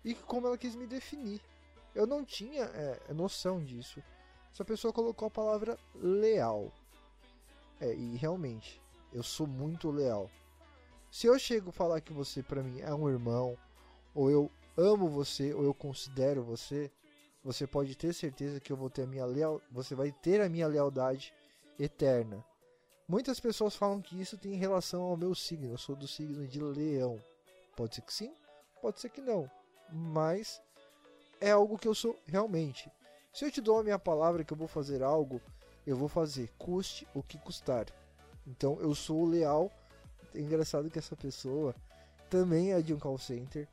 e 0.05 0.15
como 0.15 0.47
ela 0.47 0.59
quis 0.59 0.75
me 0.75 0.87
definir. 0.87 1.41
Eu 1.95 2.07
não 2.07 2.25
tinha 2.25 2.65
é, 2.65 3.13
noção 3.13 3.63
disso. 3.63 4.03
Essa 4.53 4.65
pessoa 4.65 4.93
colocou 4.93 5.29
a 5.29 5.31
palavra 5.31 5.79
leal. 5.95 6.73
É, 7.81 7.95
e 7.95 8.17
realmente, 8.17 8.81
eu 9.13 9.23
sou 9.23 9.47
muito 9.47 9.91
leal. 9.91 10.31
Se 11.11 11.27
eu 11.27 11.39
chego 11.39 11.71
a 11.71 11.73
falar 11.73 12.01
que 12.01 12.13
você 12.13 12.43
para 12.43 12.63
mim 12.63 12.81
é 12.81 12.95
um 12.95 13.09
irmão, 13.09 13.57
ou 14.15 14.31
eu 14.31 14.51
amo 14.77 15.09
você, 15.09 15.53
ou 15.53 15.65
eu 15.65 15.75
considero 15.75 16.43
você, 16.43 16.91
você 17.45 17.67
pode 17.67 17.97
ter 17.97 18.15
certeza 18.15 18.61
que 18.61 18.73
eu 18.73 18.77
vou 18.77 18.89
ter 18.89 19.03
a 19.03 19.07
minha 19.07 19.27
leal, 19.27 19.61
você 19.71 19.95
vai 19.95 20.13
ter 20.13 20.41
a 20.41 20.49
minha 20.49 20.67
lealdade 20.67 21.35
eterna. 21.79 22.45
Muitas 23.09 23.41
pessoas 23.41 23.77
falam 23.77 24.01
que 24.01 24.19
isso 24.21 24.39
tem 24.39 24.55
relação 24.55 25.03
ao 25.03 25.17
meu 25.17 25.35
signo. 25.35 25.73
Eu 25.73 25.79
sou 25.79 25.95
do 25.95 26.07
signo 26.07 26.47
de 26.47 26.63
Leão. 26.63 27.23
Pode 27.77 27.97
ser 27.97 28.03
que 28.03 28.15
sim, 28.15 28.33
pode 28.81 29.01
ser 29.01 29.11
que 29.11 29.21
não. 29.21 29.51
Mas 29.93 30.61
é 31.41 31.51
algo 31.51 31.79
que 31.79 31.87
eu 31.87 31.95
sou 31.95 32.19
realmente. 32.27 32.91
Se 33.33 33.45
eu 33.45 33.51
te 33.51 33.61
dou 33.61 33.79
a 33.79 33.83
minha 33.83 33.99
palavra 33.99 34.45
que 34.45 34.53
eu 34.53 34.57
vou 34.57 34.69
fazer 34.69 35.03
algo, 35.03 35.41
eu 35.87 35.97
vou 35.97 36.09
fazer, 36.09 36.51
custe 36.59 37.07
o 37.15 37.23
que 37.23 37.39
custar. 37.39 37.87
Então 38.47 38.79
eu 38.81 38.95
sou 38.95 39.27
leal. 39.27 39.71
É 40.35 40.41
engraçado 40.41 40.91
que 40.91 40.99
essa 40.99 41.15
pessoa 41.15 41.75
também 42.31 42.73
é 42.73 42.81
de 42.81 42.95
um 42.95 42.99
call 42.99 43.19
center. 43.19 43.69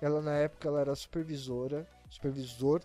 Ela 0.00 0.20
na 0.20 0.36
época 0.36 0.68
ela 0.68 0.80
era 0.80 0.94
supervisora, 0.94 1.88
supervisor 2.10 2.82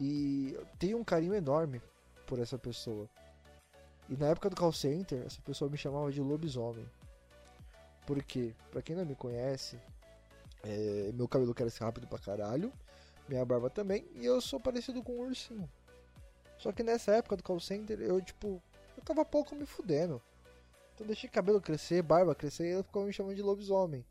e 0.00 0.58
tenho 0.78 0.98
um 0.98 1.04
carinho 1.04 1.34
enorme 1.34 1.80
por 2.26 2.38
essa 2.38 2.58
pessoa. 2.58 3.08
E 4.08 4.16
na 4.16 4.26
época 4.26 4.50
do 4.50 4.56
call 4.56 4.72
center, 4.72 5.22
essa 5.24 5.40
pessoa 5.40 5.70
me 5.70 5.78
chamava 5.78 6.12
de 6.12 6.20
lobisomem. 6.20 6.86
Porque, 8.06 8.54
pra 8.70 8.82
quem 8.82 8.94
não 8.94 9.06
me 9.06 9.14
conhece, 9.14 9.78
é, 10.64 11.12
meu 11.12 11.28
cabelo 11.28 11.54
cresce 11.54 11.80
rápido 11.80 12.06
pra 12.06 12.18
caralho, 12.18 12.72
minha 13.28 13.44
barba 13.44 13.70
também, 13.70 14.06
e 14.14 14.24
eu 14.24 14.40
sou 14.40 14.58
parecido 14.58 15.02
com 15.02 15.12
um 15.12 15.26
ursinho. 15.28 15.70
Só 16.58 16.72
que 16.72 16.82
nessa 16.82 17.12
época 17.12 17.36
do 17.36 17.42
call 17.42 17.60
center, 17.60 18.00
eu, 18.00 18.20
tipo, 18.20 18.62
eu 18.96 19.02
tava 19.04 19.24
pouco 19.24 19.54
me 19.54 19.66
fudendo. 19.66 20.20
Então 20.94 21.06
deixei 21.06 21.28
cabelo 21.28 21.60
crescer, 21.60 22.02
barba 22.02 22.34
crescer, 22.34 22.64
e 22.64 22.72
ele 22.74 22.82
ficou 22.82 23.04
me 23.04 23.12
chamando 23.12 23.36
de 23.36 23.42
lobisomem. 23.42 24.04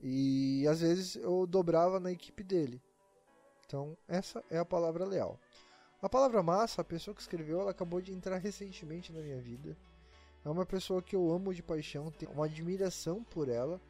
E 0.00 0.66
às 0.68 0.80
vezes 0.80 1.16
eu 1.16 1.46
dobrava 1.46 1.98
na 1.98 2.12
equipe 2.12 2.42
dele. 2.42 2.80
Então, 3.66 3.96
essa 4.06 4.44
é 4.50 4.58
a 4.58 4.64
palavra 4.64 5.04
leal. 5.04 5.40
A 6.02 6.08
palavra 6.08 6.42
massa, 6.42 6.82
a 6.82 6.84
pessoa 6.84 7.14
que 7.14 7.22
escreveu, 7.22 7.60
ela 7.60 7.70
acabou 7.70 8.00
de 8.00 8.12
entrar 8.12 8.36
recentemente 8.36 9.10
na 9.10 9.20
minha 9.20 9.40
vida. 9.40 9.74
É 10.44 10.50
uma 10.50 10.66
pessoa 10.66 11.00
que 11.00 11.16
eu 11.16 11.32
amo 11.32 11.54
de 11.54 11.62
paixão, 11.62 12.10
tenho 12.10 12.32
uma 12.32 12.44
admiração 12.44 13.24
por 13.24 13.48
ela. 13.48 13.80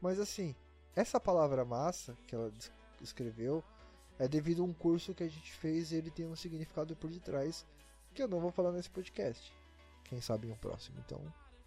Mas 0.00 0.18
assim, 0.18 0.56
essa 0.94 1.20
palavra 1.20 1.64
massa 1.64 2.16
que 2.26 2.34
ela 2.34 2.52
escreveu 3.00 3.62
é 4.18 4.28
devido 4.28 4.62
a 4.62 4.66
um 4.66 4.72
curso 4.72 5.14
que 5.14 5.22
a 5.22 5.28
gente 5.28 5.52
fez 5.52 5.92
e 5.92 5.96
ele 5.96 6.10
tem 6.10 6.26
um 6.26 6.36
significado 6.36 6.94
por 6.96 7.10
detrás 7.10 7.64
que 8.14 8.22
eu 8.22 8.28
não 8.28 8.40
vou 8.40 8.50
falar 8.50 8.72
nesse 8.72 8.90
podcast. 8.90 9.52
Quem 10.04 10.20
sabe 10.20 10.48
em 10.48 10.50
um 10.50 10.56
próximo. 10.56 10.98
Então, 11.04 11.22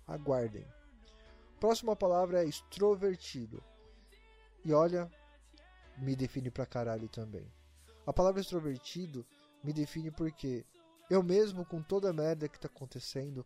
aguardem. 0.07 0.65
Próxima 1.59 1.95
palavra 1.95 2.43
é 2.43 2.47
extrovertido. 2.47 3.63
E 4.65 4.73
olha, 4.73 5.09
me 5.97 6.15
define 6.15 6.51
pra 6.51 6.65
caralho 6.65 7.07
também. 7.07 7.45
A 8.05 8.11
palavra 8.11 8.41
extrovertido 8.41 9.25
me 9.63 9.71
define 9.71 10.11
porque 10.11 10.65
eu 11.09 11.23
mesmo, 11.23 11.65
com 11.65 11.81
toda 11.81 12.09
a 12.09 12.13
merda 12.13 12.49
que 12.49 12.59
tá 12.59 12.67
acontecendo, 12.67 13.45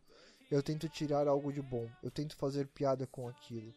eu 0.50 0.64
tento 0.64 0.90
tirar 0.90 1.28
algo 1.28 1.52
de 1.54 1.62
bom. 1.62 1.88
Eu 2.02 2.10
tento 2.10 2.36
fazer 2.36 2.68
piada 2.68 3.06
com 3.06 3.28
aquilo. 3.28 3.74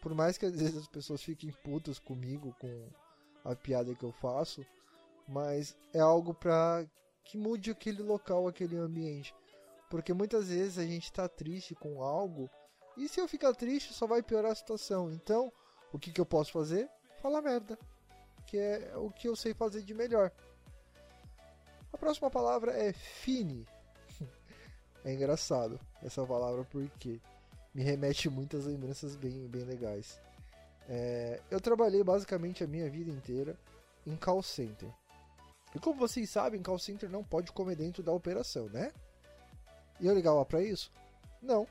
Por 0.00 0.14
mais 0.14 0.38
que 0.38 0.46
às 0.46 0.58
vezes 0.58 0.76
as 0.76 0.88
pessoas 0.88 1.22
fiquem 1.22 1.52
putas 1.64 1.98
comigo, 1.98 2.54
com 2.58 2.88
a 3.44 3.54
piada 3.54 3.94
que 3.94 4.04
eu 4.04 4.12
faço, 4.12 4.64
mas 5.28 5.76
é 5.92 6.00
algo 6.00 6.34
pra 6.34 6.86
que 7.24 7.36
mude 7.36 7.70
aquele 7.70 8.02
local, 8.02 8.48
aquele 8.48 8.76
ambiente. 8.76 9.34
Porque 9.90 10.12
muitas 10.12 10.48
vezes 10.48 10.78
a 10.78 10.84
gente 10.84 11.12
tá 11.12 11.28
triste 11.28 11.74
com 11.74 12.02
algo, 12.02 12.48
e 12.96 13.08
se 13.08 13.20
eu 13.20 13.28
ficar 13.28 13.54
triste 13.54 13.92
só 13.92 14.06
vai 14.06 14.22
piorar 14.22 14.52
a 14.52 14.54
situação. 14.54 15.10
Então, 15.10 15.52
o 15.92 15.98
que, 15.98 16.12
que 16.12 16.20
eu 16.20 16.26
posso 16.26 16.52
fazer? 16.52 16.88
Falar 17.22 17.42
merda. 17.42 17.78
Que 18.46 18.58
é 18.58 18.92
o 18.96 19.10
que 19.10 19.28
eu 19.28 19.36
sei 19.36 19.54
fazer 19.54 19.82
de 19.82 19.94
melhor. 19.94 20.30
A 21.92 21.98
próxima 21.98 22.30
palavra 22.30 22.72
é 22.72 22.92
fine. 22.92 23.66
é 25.04 25.12
engraçado 25.12 25.80
essa 26.02 26.26
palavra 26.26 26.64
porque 26.64 27.20
me 27.74 27.82
remete 27.82 28.28
muitas 28.28 28.64
lembranças 28.64 29.16
bem, 29.16 29.46
bem 29.48 29.64
legais. 29.64 30.20
É, 30.88 31.40
eu 31.50 31.60
trabalhei 31.60 32.02
basicamente 32.02 32.64
a 32.64 32.66
minha 32.66 32.88
vida 32.90 33.10
inteira 33.10 33.56
em 34.06 34.16
call 34.16 34.42
center. 34.42 34.88
E 35.74 35.78
como 35.78 35.98
vocês 35.98 36.28
sabem, 36.28 36.62
call 36.62 36.78
center 36.78 37.08
não 37.08 37.22
pode 37.22 37.52
comer 37.52 37.76
dentro 37.76 38.02
da 38.02 38.12
operação, 38.12 38.68
né? 38.68 38.92
E 40.00 40.06
eu 40.06 40.14
ligava 40.14 40.44
para 40.44 40.62
isso? 40.62 40.90
Não. 41.40 41.66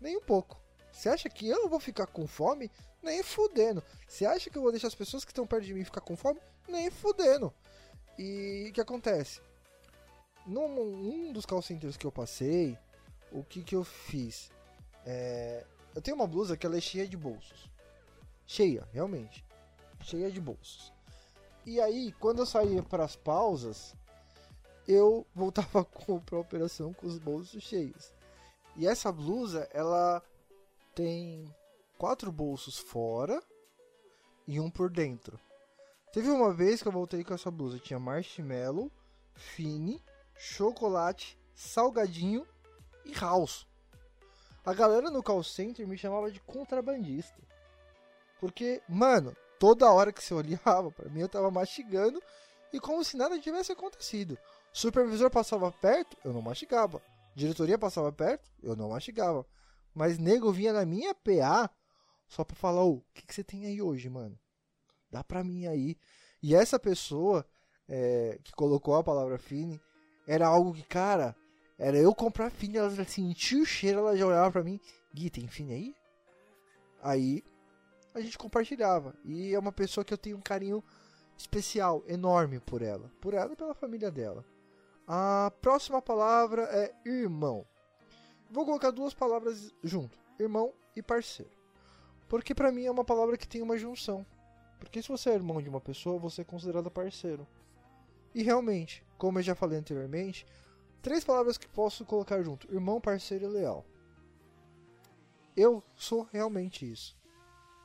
Nem 0.00 0.16
um 0.16 0.22
pouco. 0.22 0.60
Você 0.92 1.08
acha 1.08 1.28
que 1.28 1.48
eu 1.48 1.68
vou 1.68 1.80
ficar 1.80 2.06
com 2.06 2.26
fome? 2.26 2.70
Nem 3.02 3.22
fudendo. 3.22 3.82
Você 4.06 4.26
acha 4.26 4.50
que 4.50 4.58
eu 4.58 4.62
vou 4.62 4.70
deixar 4.70 4.88
as 4.88 4.94
pessoas 4.94 5.24
que 5.24 5.30
estão 5.30 5.46
perto 5.46 5.64
de 5.64 5.72
mim 5.72 5.84
ficar 5.84 6.00
com 6.00 6.16
fome? 6.16 6.40
Nem 6.68 6.90
fudendo. 6.90 7.54
E 8.18 8.66
o 8.68 8.72
que 8.72 8.80
acontece? 8.80 9.40
Num 10.44 10.66
um 10.80 11.32
dos 11.32 11.46
call 11.46 11.62
centers 11.62 11.96
que 11.96 12.06
eu 12.06 12.12
passei, 12.12 12.76
o 13.30 13.44
que, 13.44 13.62
que 13.62 13.76
eu 13.76 13.84
fiz? 13.84 14.50
É, 15.10 15.64
eu 15.94 16.02
tenho 16.02 16.18
uma 16.18 16.26
blusa 16.26 16.54
que 16.54 16.66
ela 16.66 16.76
é 16.76 16.80
cheia 16.82 17.08
de 17.08 17.16
bolsos. 17.16 17.70
Cheia, 18.46 18.86
realmente. 18.92 19.42
Cheia 20.02 20.30
de 20.30 20.38
bolsos. 20.38 20.92
E 21.64 21.80
aí, 21.80 22.12
quando 22.12 22.40
eu 22.40 22.46
saía 22.46 22.82
para 22.82 23.04
as 23.04 23.16
pausas, 23.16 23.94
eu 24.86 25.26
voltava 25.34 25.82
para 25.82 26.36
a 26.36 26.40
operação 26.40 26.92
com 26.92 27.06
os 27.06 27.18
bolsos 27.18 27.62
cheios. 27.62 28.12
E 28.76 28.86
essa 28.86 29.10
blusa, 29.10 29.66
ela 29.72 30.22
tem 30.94 31.54
quatro 31.96 32.30
bolsos 32.30 32.76
fora 32.76 33.42
e 34.46 34.60
um 34.60 34.70
por 34.70 34.90
dentro. 34.90 35.40
Teve 36.12 36.28
uma 36.28 36.52
vez 36.52 36.82
que 36.82 36.88
eu 36.88 36.92
voltei 36.92 37.24
com 37.24 37.32
essa 37.32 37.50
blusa, 37.50 37.78
tinha 37.78 37.98
marshmallow, 37.98 38.92
fine, 39.34 40.04
chocolate, 40.36 41.38
salgadinho 41.54 42.46
e 43.06 43.12
house. 43.14 43.67
A 44.68 44.74
galera 44.74 45.10
no 45.10 45.22
call 45.22 45.42
center 45.42 45.88
me 45.88 45.96
chamava 45.96 46.30
de 46.30 46.40
contrabandista. 46.40 47.40
Porque, 48.38 48.82
mano, 48.86 49.34
toda 49.58 49.90
hora 49.90 50.12
que 50.12 50.22
você 50.22 50.34
olhava 50.34 50.90
para 50.92 51.08
mim 51.08 51.20
eu 51.20 51.28
tava 51.28 51.50
mastigando 51.50 52.22
e 52.70 52.78
como 52.78 53.02
se 53.02 53.16
nada 53.16 53.40
tivesse 53.40 53.72
acontecido. 53.72 54.36
Supervisor 54.70 55.30
passava 55.30 55.72
perto, 55.72 56.18
eu 56.22 56.34
não 56.34 56.42
mastigava. 56.42 57.00
Diretoria 57.34 57.78
passava 57.78 58.12
perto, 58.12 58.50
eu 58.62 58.76
não 58.76 58.90
mastigava. 58.90 59.46
Mas 59.94 60.18
nego 60.18 60.52
vinha 60.52 60.74
na 60.74 60.84
minha 60.84 61.14
PA 61.14 61.70
só 62.28 62.44
pra 62.44 62.54
falar: 62.54 62.84
o 62.84 63.02
que, 63.14 63.22
que 63.22 63.34
você 63.34 63.42
tem 63.42 63.64
aí 63.64 63.80
hoje, 63.80 64.10
mano? 64.10 64.38
dá 65.10 65.24
pra 65.24 65.42
mim 65.42 65.66
aí. 65.66 65.96
E 66.42 66.54
essa 66.54 66.78
pessoa 66.78 67.42
é, 67.88 68.38
que 68.44 68.52
colocou 68.52 68.96
a 68.96 69.02
palavra 69.02 69.38
fine 69.38 69.80
era 70.26 70.46
algo 70.46 70.74
que, 70.74 70.82
cara, 70.82 71.34
Era 71.78 71.96
eu 71.96 72.14
comprar 72.14 72.50
fine, 72.50 72.76
ela 72.76 72.90
sentia 73.04 73.62
o 73.62 73.66
cheiro, 73.66 74.00
ela 74.00 74.16
já 74.16 74.26
olhava 74.26 74.50
pra 74.50 74.64
mim, 74.64 74.80
Gui, 75.14 75.30
tem 75.30 75.46
fine 75.46 75.72
aí? 75.72 75.96
Aí 77.02 77.44
a 78.14 78.20
gente 78.20 78.36
compartilhava. 78.36 79.14
E 79.24 79.54
é 79.54 79.58
uma 79.58 79.72
pessoa 79.72 80.04
que 80.04 80.12
eu 80.12 80.18
tenho 80.18 80.36
um 80.36 80.42
carinho 80.42 80.82
especial, 81.36 82.02
enorme 82.08 82.58
por 82.60 82.82
ela. 82.82 83.10
Por 83.20 83.32
ela 83.32 83.52
e 83.52 83.56
pela 83.56 83.74
família 83.74 84.10
dela. 84.10 84.44
A 85.06 85.52
próxima 85.62 86.02
palavra 86.02 86.62
é 86.64 86.92
irmão. 87.08 87.64
Vou 88.50 88.64
colocar 88.64 88.90
duas 88.90 89.14
palavras 89.14 89.72
junto: 89.82 90.18
irmão 90.38 90.72
e 90.96 91.02
parceiro. 91.02 91.50
Porque 92.28 92.54
para 92.54 92.72
mim 92.72 92.84
é 92.84 92.90
uma 92.90 93.04
palavra 93.04 93.38
que 93.38 93.48
tem 93.48 93.62
uma 93.62 93.78
junção. 93.78 94.26
Porque 94.78 95.00
se 95.00 95.08
você 95.08 95.30
é 95.30 95.34
irmão 95.34 95.62
de 95.62 95.68
uma 95.68 95.80
pessoa, 95.80 96.18
você 96.18 96.42
é 96.42 96.44
considerado 96.44 96.90
parceiro. 96.90 97.46
E 98.34 98.42
realmente, 98.42 99.04
como 99.16 99.38
eu 99.38 99.42
já 99.42 99.54
falei 99.54 99.78
anteriormente, 99.78 100.46
três 101.02 101.24
palavras 101.24 101.58
que 101.58 101.68
posso 101.68 102.04
colocar 102.04 102.42
junto: 102.42 102.72
irmão, 102.72 103.00
parceiro 103.00 103.44
e 103.44 103.48
leal. 103.48 103.84
Eu 105.56 105.82
sou 105.96 106.28
realmente 106.30 106.90
isso. 106.90 107.16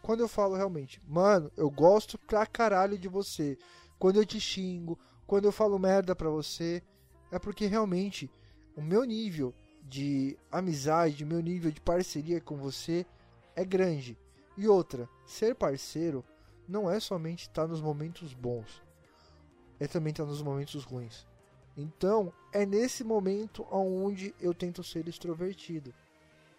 Quando 0.02 0.20
eu 0.20 0.28
falo 0.28 0.56
realmente, 0.56 1.02
mano, 1.08 1.52
eu 1.56 1.70
gosto 1.70 2.18
pra 2.18 2.46
caralho 2.46 2.98
de 2.98 3.08
você. 3.08 3.58
Quando 3.98 4.18
eu 4.18 4.26
te 4.26 4.40
xingo, 4.40 5.00
quando 5.26 5.46
eu 5.46 5.52
falo 5.52 5.80
merda 5.80 6.16
pra 6.16 6.30
você, 6.30 6.84
é 7.32 7.40
porque 7.40 7.66
realmente 7.66 8.30
o 8.76 8.82
meu 8.82 9.04
nível 9.04 9.54
de 9.82 10.38
amizade, 10.52 11.24
o 11.24 11.28
meu 11.28 11.40
nível 11.40 11.72
de 11.72 11.82
parceria 11.82 12.42
com 12.42 12.58
você 12.58 13.06
é 13.56 13.64
grande. 13.64 14.18
E 14.58 14.68
outra, 14.68 15.10
ser 15.26 15.56
parceiro 15.56 16.24
não 16.68 16.90
é 16.90 17.00
somente 17.00 17.44
estar 17.44 17.68
nos 17.68 17.82
momentos 17.82 18.34
bons, 18.34 18.84
é 19.80 19.88
também 19.88 20.12
estar 20.12 20.26
nos 20.26 20.42
momentos 20.42 20.84
ruins. 20.84 21.26
Então, 21.76 22.32
é 22.52 22.66
nesse 22.66 23.04
momento 23.04 23.66
onde 23.72 24.34
eu 24.40 24.54
tento 24.54 24.84
ser 24.84 25.08
extrovertido. 25.08 25.94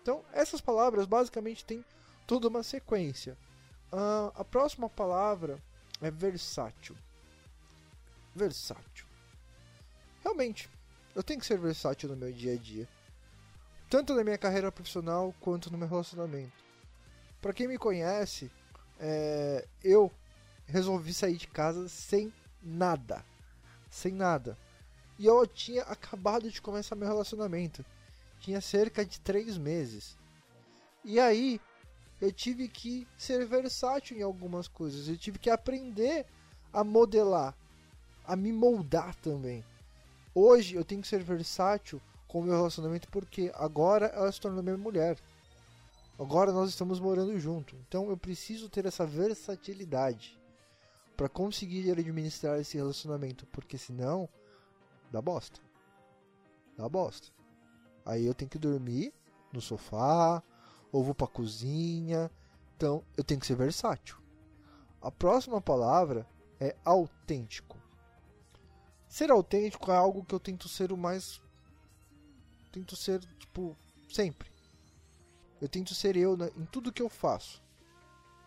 Então, 0.02 0.24
essas 0.32 0.60
palavras 0.60 1.06
basicamente 1.06 1.64
têm 1.64 1.84
toda 2.26 2.48
uma 2.48 2.62
sequência. 2.62 3.36
Uh, 3.92 4.32
a 4.34 4.44
próxima 4.44 4.88
palavra 4.88 5.58
é 6.00 6.10
versátil. 6.10 6.96
Versátil. 8.34 9.06
Realmente, 10.22 10.68
eu 11.14 11.22
tenho 11.22 11.38
que 11.38 11.46
ser 11.46 11.58
versátil 11.58 12.08
no 12.08 12.16
meu 12.16 12.32
dia 12.32 12.54
a 12.54 12.56
dia. 12.56 12.88
Tanto 13.88 14.14
na 14.14 14.24
minha 14.24 14.38
carreira 14.38 14.72
profissional 14.72 15.32
quanto 15.40 15.70
no 15.70 15.78
meu 15.78 15.86
relacionamento. 15.86 16.64
Para 17.40 17.52
quem 17.52 17.68
me 17.68 17.78
conhece, 17.78 18.50
é, 18.98 19.66
eu 19.82 20.10
resolvi 20.66 21.14
sair 21.14 21.36
de 21.36 21.46
casa 21.46 21.88
sem 21.88 22.32
nada. 22.60 23.24
Sem 23.88 24.12
nada. 24.12 24.58
E 25.18 25.26
eu 25.26 25.46
tinha 25.46 25.82
acabado 25.82 26.50
de 26.50 26.60
começar 26.60 26.96
meu 26.96 27.08
relacionamento. 27.08 27.84
Tinha 28.40 28.60
cerca 28.60 29.04
de 29.04 29.20
três 29.20 29.56
meses. 29.56 30.16
E 31.04 31.20
aí, 31.20 31.60
eu 32.20 32.32
tive 32.32 32.68
que 32.68 33.06
ser 33.16 33.44
versátil 33.46 34.16
em 34.16 34.22
algumas 34.22 34.66
coisas. 34.66 35.08
Eu 35.08 35.16
tive 35.16 35.38
que 35.38 35.50
aprender 35.50 36.26
a 36.72 36.82
modelar, 36.82 37.54
a 38.26 38.34
me 38.34 38.52
moldar 38.52 39.14
também. 39.16 39.64
Hoje 40.34 40.74
eu 40.74 40.84
tenho 40.84 41.02
que 41.02 41.08
ser 41.08 41.22
versátil 41.22 42.00
com 42.26 42.40
o 42.40 42.42
meu 42.42 42.56
relacionamento 42.56 43.08
porque 43.08 43.52
agora 43.54 44.06
ela 44.06 44.32
se 44.32 44.40
tornou 44.40 44.62
minha 44.62 44.76
mulher. 44.76 45.16
Agora 46.18 46.52
nós 46.52 46.70
estamos 46.70 46.98
morando 46.98 47.38
junto. 47.38 47.76
Então 47.86 48.08
eu 48.08 48.16
preciso 48.16 48.68
ter 48.68 48.86
essa 48.86 49.06
versatilidade 49.06 50.38
para 51.16 51.28
conseguir 51.28 51.90
administrar 51.90 52.58
esse 52.58 52.76
relacionamento, 52.76 53.46
porque 53.46 53.78
senão 53.78 54.28
dá 55.14 55.22
bosta. 55.22 55.60
Dá 56.76 56.88
bosta. 56.88 57.28
Aí 58.04 58.26
eu 58.26 58.34
tenho 58.34 58.50
que 58.50 58.58
dormir 58.58 59.14
no 59.52 59.60
sofá, 59.60 60.42
ou 60.90 61.04
vou 61.04 61.14
pra 61.14 61.26
cozinha. 61.26 62.30
Então 62.76 63.04
eu 63.16 63.22
tenho 63.22 63.40
que 63.40 63.46
ser 63.46 63.54
versátil. 63.54 64.16
A 65.00 65.10
próxima 65.10 65.60
palavra 65.60 66.26
é 66.58 66.74
autêntico. 66.84 67.78
Ser 69.08 69.30
autêntico 69.30 69.92
é 69.92 69.96
algo 69.96 70.24
que 70.24 70.34
eu 70.34 70.40
tento 70.40 70.68
ser 70.68 70.90
o 70.90 70.96
mais. 70.96 71.40
Tento 72.72 72.96
ser, 72.96 73.20
tipo, 73.38 73.76
sempre. 74.08 74.50
Eu 75.60 75.68
tento 75.68 75.94
ser 75.94 76.16
eu 76.16 76.36
em 76.56 76.64
tudo 76.66 76.92
que 76.92 77.02
eu 77.02 77.08
faço. 77.08 77.62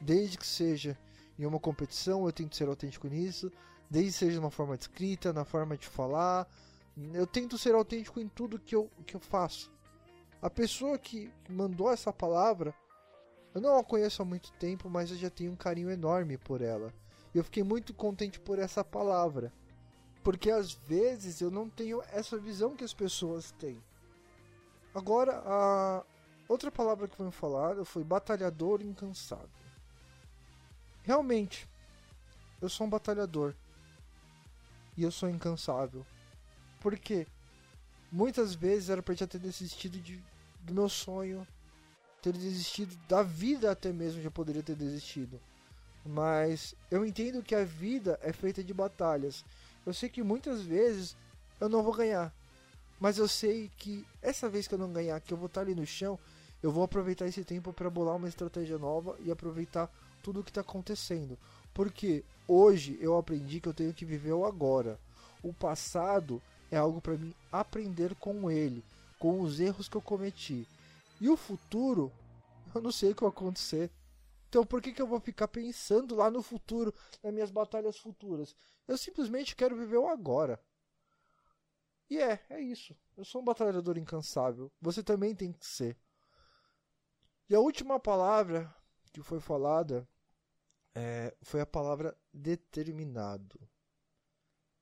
Desde 0.02 0.38
que 0.38 0.46
seja 0.46 0.98
em 1.40 1.46
uma 1.46 1.60
competição, 1.60 2.26
eu 2.26 2.34
tento 2.34 2.58
ser 2.58 2.68
autêntico 2.68 3.08
nisso. 3.08 3.50
Desde 3.90 4.12
seja 4.12 4.42
na 4.42 4.50
forma 4.50 4.78
de 4.78 4.84
escrita, 4.84 5.32
na 5.32 5.46
forma 5.46 5.78
de 5.78 5.88
falar. 5.88 6.48
Eu 7.14 7.28
tento 7.28 7.58
ser 7.58 7.76
autêntico 7.76 8.20
em 8.20 8.28
tudo 8.28 8.60
que 8.60 8.76
eu, 8.76 8.90
que 9.06 9.16
eu 9.16 9.20
faço. 9.20 9.72
A 10.42 10.50
pessoa 10.50 10.98
que 10.98 11.32
mandou 11.50 11.92
essa 11.92 12.12
palavra, 12.12 12.74
eu 13.54 13.62
não 13.62 13.78
a 13.78 13.84
conheço 13.84 14.22
há 14.22 14.26
muito 14.26 14.52
tempo, 14.54 14.90
mas 14.90 15.10
eu 15.12 15.18
já 15.18 15.30
tenho 15.30 15.52
um 15.52 15.56
carinho 15.56 15.90
enorme 15.90 16.38
por 16.38 16.62
ela. 16.62 16.94
Eu 17.34 17.44
fiquei 17.44 17.64
muito 17.64 17.94
contente 17.94 18.40
por 18.40 18.60
essa 18.60 18.84
palavra. 18.84 19.52
Porque 20.24 20.52
às 20.52 20.74
vezes 20.74 21.40
eu 21.40 21.50
não 21.50 21.70
tenho 21.70 22.04
essa 22.12 22.38
visão 22.38 22.76
que 22.76 22.84
as 22.84 22.94
pessoas 22.94 23.52
têm. 23.54 23.82
Agora, 24.94 25.42
a 25.46 26.04
outra 26.50 26.72
palavra 26.72 27.08
que 27.08 27.16
foi 27.16 27.32
falada 27.32 27.86
foi 27.86 28.04
batalhador 28.04 28.82
incansável. 28.82 29.50
Realmente, 31.04 31.70
eu 32.62 32.68
sou 32.68 32.86
um 32.86 32.90
batalhador. 32.90 33.54
E 34.98 35.04
eu 35.04 35.12
sou 35.12 35.30
incansável. 35.30 36.06
Por 36.82 36.98
quê? 36.98 37.28
Muitas 38.12 38.56
vezes 38.56 38.90
era 38.90 39.04
para 39.04 39.14
já 39.14 39.28
ter 39.28 39.40
desistido 39.40 40.00
de, 40.00 40.22
do 40.62 40.74
meu 40.74 40.90
sonho, 40.90 41.48
ter 42.22 42.34
desistido 42.34 42.98
da 43.08 43.22
vida 43.22 43.72
até 43.72 43.94
mesmo 43.94 44.22
já 44.22 44.32
poderia 44.32 44.64
ter 44.64 44.76
desistido. 44.76 45.40
Mas 46.06 46.74
eu 46.90 47.06
entendo 47.06 47.44
que 47.44 47.54
a 47.54 47.64
vida 47.64 48.20
é 48.22 48.34
feita 48.34 48.64
de 48.64 48.74
batalhas 48.74 49.44
eu 49.88 49.94
sei 49.94 50.10
que 50.10 50.22
muitas 50.22 50.64
vezes 50.64 51.16
eu 51.62 51.70
não 51.70 51.82
vou 51.82 51.94
ganhar. 51.94 52.34
Mas 53.00 53.18
eu 53.18 53.26
sei 53.26 53.72
que 53.78 54.06
essa 54.22 54.50
vez 54.50 54.68
que 54.68 54.74
eu 54.74 54.78
não 54.78 54.92
ganhar, 54.92 55.18
que 55.22 55.34
eu 55.34 55.38
vou 55.38 55.48
estar 55.48 55.62
ali 55.62 55.74
no 55.74 55.86
chão, 55.86 56.20
eu 56.62 56.70
vou 56.70 56.84
aproveitar 56.84 57.26
esse 57.26 57.42
tempo 57.46 57.72
para 57.72 57.90
bolar 57.90 58.18
uma 58.18 58.28
estratégia 58.28 58.78
nova 58.78 59.16
e 59.22 59.32
aproveitar 59.32 59.90
tudo 60.22 60.42
o 60.42 60.44
que 60.44 60.52
está 60.52 60.60
acontecendo. 60.60 61.40
Porque 61.78 62.26
hoje 62.48 62.98
eu 63.00 63.16
aprendi 63.16 63.62
que 63.62 63.70
eu 63.70 63.74
tenho 63.74 63.94
que 63.94 64.04
viver 64.04 64.32
o 64.32 64.46
agora. 64.46 65.00
O 65.44 65.54
passado 65.54 66.42
é 66.72 66.78
algo 66.78 67.00
para 67.00 67.16
mim 67.16 67.36
aprender 67.52 68.16
com 68.16 68.50
ele, 68.50 68.84
com 69.20 69.42
os 69.42 69.60
erros 69.60 69.88
que 69.88 69.96
eu 69.96 70.02
cometi. 70.02 70.68
E 71.22 71.30
o 71.30 71.38
futuro, 71.38 72.12
eu 72.74 72.82
não 72.82 72.92
sei 72.92 73.12
o 73.12 73.16
que 73.16 73.22
vai 73.22 73.30
acontecer. 73.30 73.92
Então 74.50 74.66
por 74.66 74.82
que, 74.82 74.92
que 74.92 75.00
eu 75.00 75.06
vou 75.06 75.20
ficar 75.20 75.48
pensando 75.50 76.16
lá 76.16 76.32
no 76.32 76.42
futuro, 76.42 76.92
nas 77.22 77.32
minhas 77.32 77.52
batalhas 77.52 77.96
futuras? 77.96 78.56
Eu 78.88 78.98
simplesmente 78.98 79.56
quero 79.56 79.78
viver 79.78 79.98
o 79.98 80.08
agora. 80.08 80.60
E 82.10 82.18
é, 82.18 82.44
é 82.50 82.60
isso. 82.60 82.98
Eu 83.16 83.24
sou 83.24 83.40
um 83.40 83.46
batalhador 83.46 84.00
incansável. 84.00 84.72
Você 84.82 85.04
também 85.04 85.36
tem 85.36 85.52
que 85.52 85.68
ser. 85.68 85.96
E 87.48 87.54
a 87.54 87.60
última 87.60 88.00
palavra 88.00 88.76
que 89.14 89.22
foi 89.22 89.40
falada 89.40 90.10
é, 91.00 91.38
foi 91.44 91.62
a 91.62 91.66
palavra 91.66 92.18
determinado. 92.34 93.60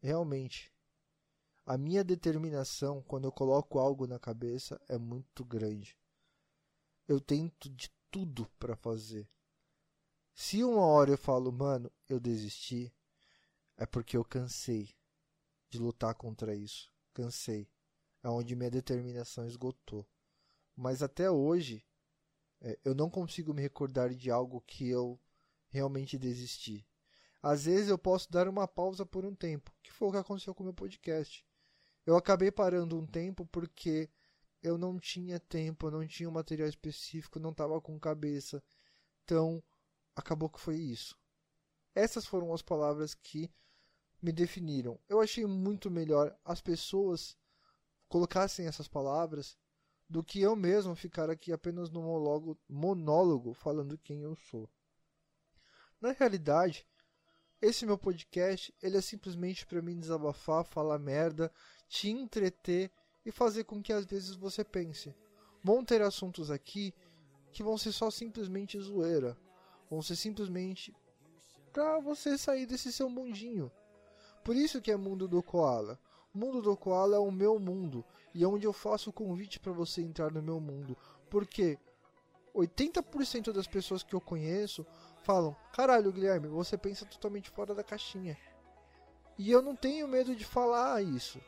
Realmente, 0.02 0.74
a 1.66 1.78
minha 1.78 2.06
determinação 2.06 3.02
quando 3.02 3.26
eu 3.26 3.34
coloco 3.34 3.80
algo 3.80 4.08
na 4.08 4.18
cabeça 4.18 4.80
é 4.88 4.98
muito 4.98 5.44
grande. 5.44 5.98
Eu 7.06 7.20
tento 7.20 7.70
de 7.70 7.92
tudo 8.10 8.50
para 8.58 8.78
fazer. 8.78 9.30
Se 10.34 10.64
uma 10.64 10.86
hora 10.86 11.12
eu 11.12 11.18
falo, 11.18 11.52
mano, 11.52 11.92
eu 12.08 12.18
desisti, 12.18 12.96
é 13.76 13.86
porque 13.86 14.16
eu 14.16 14.24
cansei 14.24 14.96
de 15.70 15.78
lutar 15.80 16.16
contra 16.16 16.56
isso. 16.56 16.90
Cansei. 17.14 17.70
É 18.24 18.30
onde 18.30 18.56
minha 18.56 18.72
determinação 18.72 19.46
esgotou. 19.46 20.08
Mas 20.74 21.04
até 21.04 21.30
hoje, 21.30 21.86
é, 22.62 22.80
eu 22.86 22.96
não 22.96 23.10
consigo 23.10 23.54
me 23.54 23.62
recordar 23.62 24.14
de 24.14 24.32
algo 24.32 24.62
que 24.62 24.88
eu 24.88 25.20
realmente 25.76 26.18
desisti. 26.18 26.88
Às 27.44 27.66
vezes 27.66 27.90
eu 27.90 27.98
posso 27.98 28.32
dar 28.32 28.48
uma 28.48 28.68
pausa 28.68 29.06
por 29.06 29.26
um 29.26 29.36
tempo, 29.36 29.72
que 29.84 29.92
foi 29.92 30.08
o 30.08 30.12
que 30.12 30.18
aconteceu 30.18 30.56
com 30.56 30.64
o 30.64 30.66
meu 30.66 30.74
podcast. 30.74 31.46
Eu 32.06 32.16
acabei 32.16 32.50
parando 32.50 32.98
um 32.98 33.06
tempo 33.06 33.46
porque 33.46 34.10
eu 34.64 34.78
não 34.78 34.98
tinha 34.98 35.40
tempo, 35.40 35.88
eu 35.88 35.92
não 35.92 36.08
tinha 36.08 36.30
um 36.30 36.32
material 36.32 36.68
específico, 36.68 37.40
não 37.40 37.52
estava 37.52 37.80
com 37.82 38.00
cabeça. 38.00 38.64
Então, 39.24 39.62
acabou 40.16 40.50
que 40.50 40.60
foi 40.60 40.78
isso. 40.78 41.16
Essas 41.94 42.26
foram 42.26 42.54
as 42.54 42.62
palavras 42.62 43.14
que 43.14 43.52
me 44.22 44.32
definiram. 44.32 45.00
Eu 45.10 45.20
achei 45.20 45.46
muito 45.46 45.92
melhor 45.92 46.36
as 46.44 46.62
pessoas 46.62 47.38
colocassem 48.08 48.66
essas 48.66 48.88
palavras 48.88 49.58
do 50.10 50.24
que 50.24 50.40
eu 50.40 50.56
mesmo 50.56 50.96
ficar 50.96 51.30
aqui 51.30 51.52
apenas 51.52 51.90
no 51.90 52.02
monólogo, 52.02 52.58
monólogo 52.68 53.54
falando 53.54 53.98
quem 53.98 54.22
eu 54.22 54.36
sou. 54.36 54.70
Na 56.02 56.12
realidade, 56.12 56.86
esse 57.62 57.86
meu 57.86 57.98
podcast 57.98 58.74
ele 58.82 58.98
é 58.98 59.02
simplesmente 59.02 59.66
para 59.66 59.82
mim 59.82 59.98
desabafar, 59.98 60.66
falar 60.66 61.00
merda, 61.00 61.52
te 61.88 62.10
entreter 62.10 62.92
e 63.26 63.32
fazer 63.32 63.64
com 63.64 63.82
que 63.82 63.94
às 63.94 64.06
vezes 64.06 64.36
você 64.36 64.64
pense. 64.64 65.16
Vão 65.64 65.84
ter 65.84 66.02
assuntos 66.02 66.52
aqui 66.52 66.94
que 67.52 67.64
vão 67.64 67.78
ser 67.78 67.92
só 67.92 68.12
simplesmente 68.12 68.80
zoeira, 68.80 69.38
vão 69.90 70.02
ser 70.02 70.16
simplesmente 70.16 70.94
para 71.72 72.00
você 72.00 72.38
sair 72.38 72.66
desse 72.66 72.92
seu 72.92 73.10
mundinho. 73.10 73.72
Por 74.44 74.56
isso 74.56 74.82
que 74.82 74.92
é 74.92 74.96
mundo 74.96 75.28
do 75.28 75.42
koala. 75.42 76.00
O 76.34 76.38
mundo 76.38 76.62
do 76.62 76.78
koala 76.78 77.16
é 77.16 77.20
o 77.20 77.32
meu 77.32 77.58
mundo 77.58 78.06
e 78.34 78.44
é 78.44 78.48
onde 78.48 78.68
eu 78.68 78.74
faço 78.74 79.10
o 79.10 79.14
convite 79.14 79.60
para 79.60 79.72
você 79.72 80.02
entrar 80.02 80.32
no 80.32 80.42
meu 80.42 80.60
mundo, 80.60 80.98
porque 81.30 81.80
80% 82.54 83.52
das 83.52 83.68
pessoas 83.68 84.04
que 84.04 84.14
eu 84.14 84.22
conheço 84.22 84.86
falam: 85.26 85.56
"Caralho, 85.74 86.12
Guilherme, 86.12 86.48
você 86.48 86.78
pensa 86.78 87.06
totalmente 87.06 87.50
fora 87.50 87.74
da 87.74 87.84
caixinha". 87.84 88.38
E 89.38 89.52
eu 89.52 89.62
não 89.62 89.76
tenho 89.76 90.08
medo 90.08 90.36
de 90.36 90.46
falar 90.46 91.02
isso. 91.02 91.42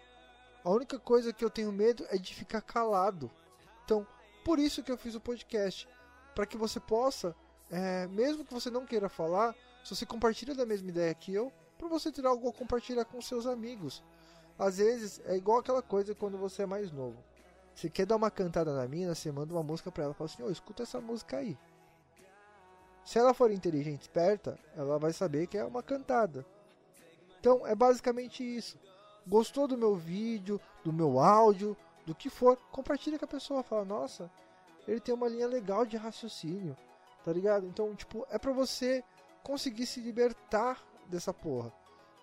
A 0.63 0.69
única 0.69 0.99
coisa 0.99 1.31
que 1.31 1.45
eu 1.45 1.49
tenho 1.49 1.71
medo 1.71 2.05
é 2.09 2.17
de 2.17 2.35
ficar 2.35 2.61
calado. 2.61 3.31
Então, 3.85 4.05
por 4.43 4.59
isso 4.59 4.83
que 4.83 4.91
eu 4.91 4.97
fiz 4.97 5.15
o 5.15 5.21
podcast, 5.21 5.87
para 6.35 6.45
que 6.45 6.57
você 6.57 6.79
possa, 6.79 7.33
é, 7.71 8.05
mesmo 8.07 8.43
que 8.43 8.53
você 8.53 8.69
não 8.69 8.85
queira 8.85 9.07
falar, 9.07 9.55
se 9.83 9.95
você 9.95 10.05
compartilha 10.05 10.53
da 10.53 10.65
mesma 10.65 10.89
ideia 10.89 11.13
que 11.15 11.33
eu, 11.33 11.53
para 11.77 11.87
você 11.87 12.11
ter 12.11 12.25
algo 12.25 12.49
a 12.49 12.53
compartilhar 12.53 13.05
com 13.05 13.21
seus 13.21 13.45
amigos. 13.45 14.03
Às 14.59 14.77
vezes 14.77 15.21
é 15.25 15.37
igual 15.37 15.59
aquela 15.59 15.81
coisa 15.81 16.15
quando 16.15 16.37
você 16.37 16.63
é 16.63 16.65
mais 16.65 16.91
novo. 16.91 17.23
Você 17.73 17.89
quer 17.89 18.05
dar 18.05 18.15
uma 18.15 18.31
cantada 18.31 18.73
na 18.73 18.87
mina, 18.87 19.13
você 19.13 19.31
manda 19.31 19.53
uma 19.53 19.63
música 19.63 19.91
para 19.91 20.05
ela, 20.05 20.13
fala 20.13 20.29
assim: 20.29 20.41
"Ô, 20.41 20.47
oh, 20.47 20.51
escuta 20.51 20.83
essa 20.83 20.99
música 20.99 21.37
aí". 21.37 21.57
Se 23.07 23.17
ela 23.17 23.33
for 23.33 23.49
inteligente, 23.51 24.01
esperta, 24.01 24.59
ela 24.75 24.99
vai 24.99 25.13
saber 25.13 25.47
que 25.47 25.57
é 25.57 25.63
uma 25.63 25.81
cantada. 25.81 26.45
Então 27.39 27.65
é 27.65 27.73
basicamente 27.73 28.43
isso. 28.43 28.77
Gostou 29.25 29.65
do 29.65 29.77
meu 29.77 29.95
vídeo, 29.95 30.59
do 30.83 30.91
meu 30.91 31.17
áudio, 31.17 31.77
do 32.05 32.13
que 32.13 32.29
for, 32.29 32.57
compartilha 32.69 33.17
com 33.17 33.23
a 33.23 33.29
pessoa, 33.29 33.63
fala: 33.63 33.85
"Nossa, 33.85 34.29
ele 34.85 34.99
tem 34.99 35.15
uma 35.15 35.29
linha 35.29 35.47
legal 35.47 35.85
de 35.85 35.95
raciocínio". 35.95 36.75
Tá 37.23 37.31
ligado? 37.31 37.65
Então, 37.65 37.95
tipo, 37.95 38.27
é 38.29 38.37
para 38.37 38.51
você 38.51 39.01
conseguir 39.41 39.85
se 39.85 40.01
libertar 40.01 40.85
dessa 41.07 41.33
porra. 41.33 41.71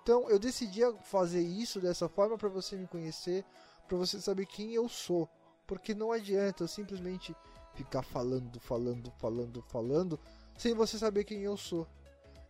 Então, 0.03 0.29
eu 0.29 0.39
decidi 0.39 0.83
fazer 1.05 1.41
isso 1.41 1.81
dessa 1.81 2.11
forma 2.11 2.37
para 2.37 2.51
você 2.51 2.77
me 2.77 2.87
conhecer, 2.87 3.43
para 3.89 3.97
você 3.97 4.21
saber 4.21 4.45
quem 4.45 4.75
eu 4.75 4.87
sou. 4.87 5.31
Porque 5.67 5.95
não 5.95 6.13
adianta 6.13 6.63
eu 6.63 6.69
simplesmente 6.69 7.35
ficar 7.73 8.03
falando, 8.03 8.61
falando, 8.61 9.11
falando, 9.13 9.63
falando, 9.63 10.21
sem 10.57 10.75
você 10.75 10.99
saber 10.99 11.25
quem 11.25 11.43
eu 11.43 11.57
sou. 11.57 11.87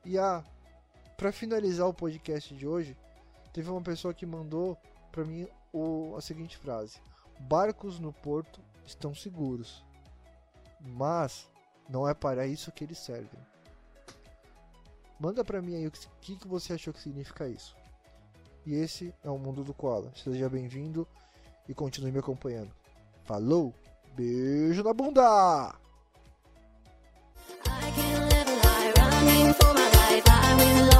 E 0.04 0.18
a 0.18 0.38
ah, 0.38 0.44
para 1.16 1.32
finalizar 1.32 1.86
o 1.88 1.94
podcast 1.94 2.54
de 2.54 2.66
hoje, 2.66 2.96
teve 3.52 3.70
uma 3.70 3.80
pessoa 3.80 4.12
que 4.12 4.26
mandou 4.26 4.76
para 5.12 5.24
mim 5.24 5.46
o, 5.72 6.14
a 6.16 6.20
seguinte 6.20 6.56
frase: 6.56 6.98
Barcos 7.40 7.98
no 7.98 8.12
porto 8.12 8.60
estão 8.84 9.14
seguros, 9.14 9.84
mas 10.80 11.48
não 11.88 12.08
é 12.08 12.14
para 12.14 12.46
isso 12.46 12.72
que 12.72 12.84
eles 12.84 12.98
servem. 12.98 13.40
Manda 15.18 15.44
para 15.44 15.62
mim 15.62 15.76
aí 15.76 15.86
o 15.86 15.92
que, 16.20 16.36
que 16.36 16.48
você 16.48 16.72
achou 16.72 16.92
que 16.92 17.00
significa 17.00 17.48
isso. 17.48 17.76
E 18.66 18.74
esse 18.74 19.14
é 19.22 19.30
o 19.30 19.38
Mundo 19.38 19.62
do 19.62 19.72
Koala. 19.72 20.10
Seja 20.16 20.48
bem-vindo 20.48 21.06
e 21.68 21.74
continue 21.74 22.10
me 22.10 22.18
acompanhando. 22.18 22.72
Falou, 23.24 23.72
beijo 24.16 24.82
na 24.82 24.92
bunda! 24.92 25.83
for 29.54 29.74
my 29.74 29.88
life. 29.88 30.24
I 30.26 30.54
will. 30.58 30.93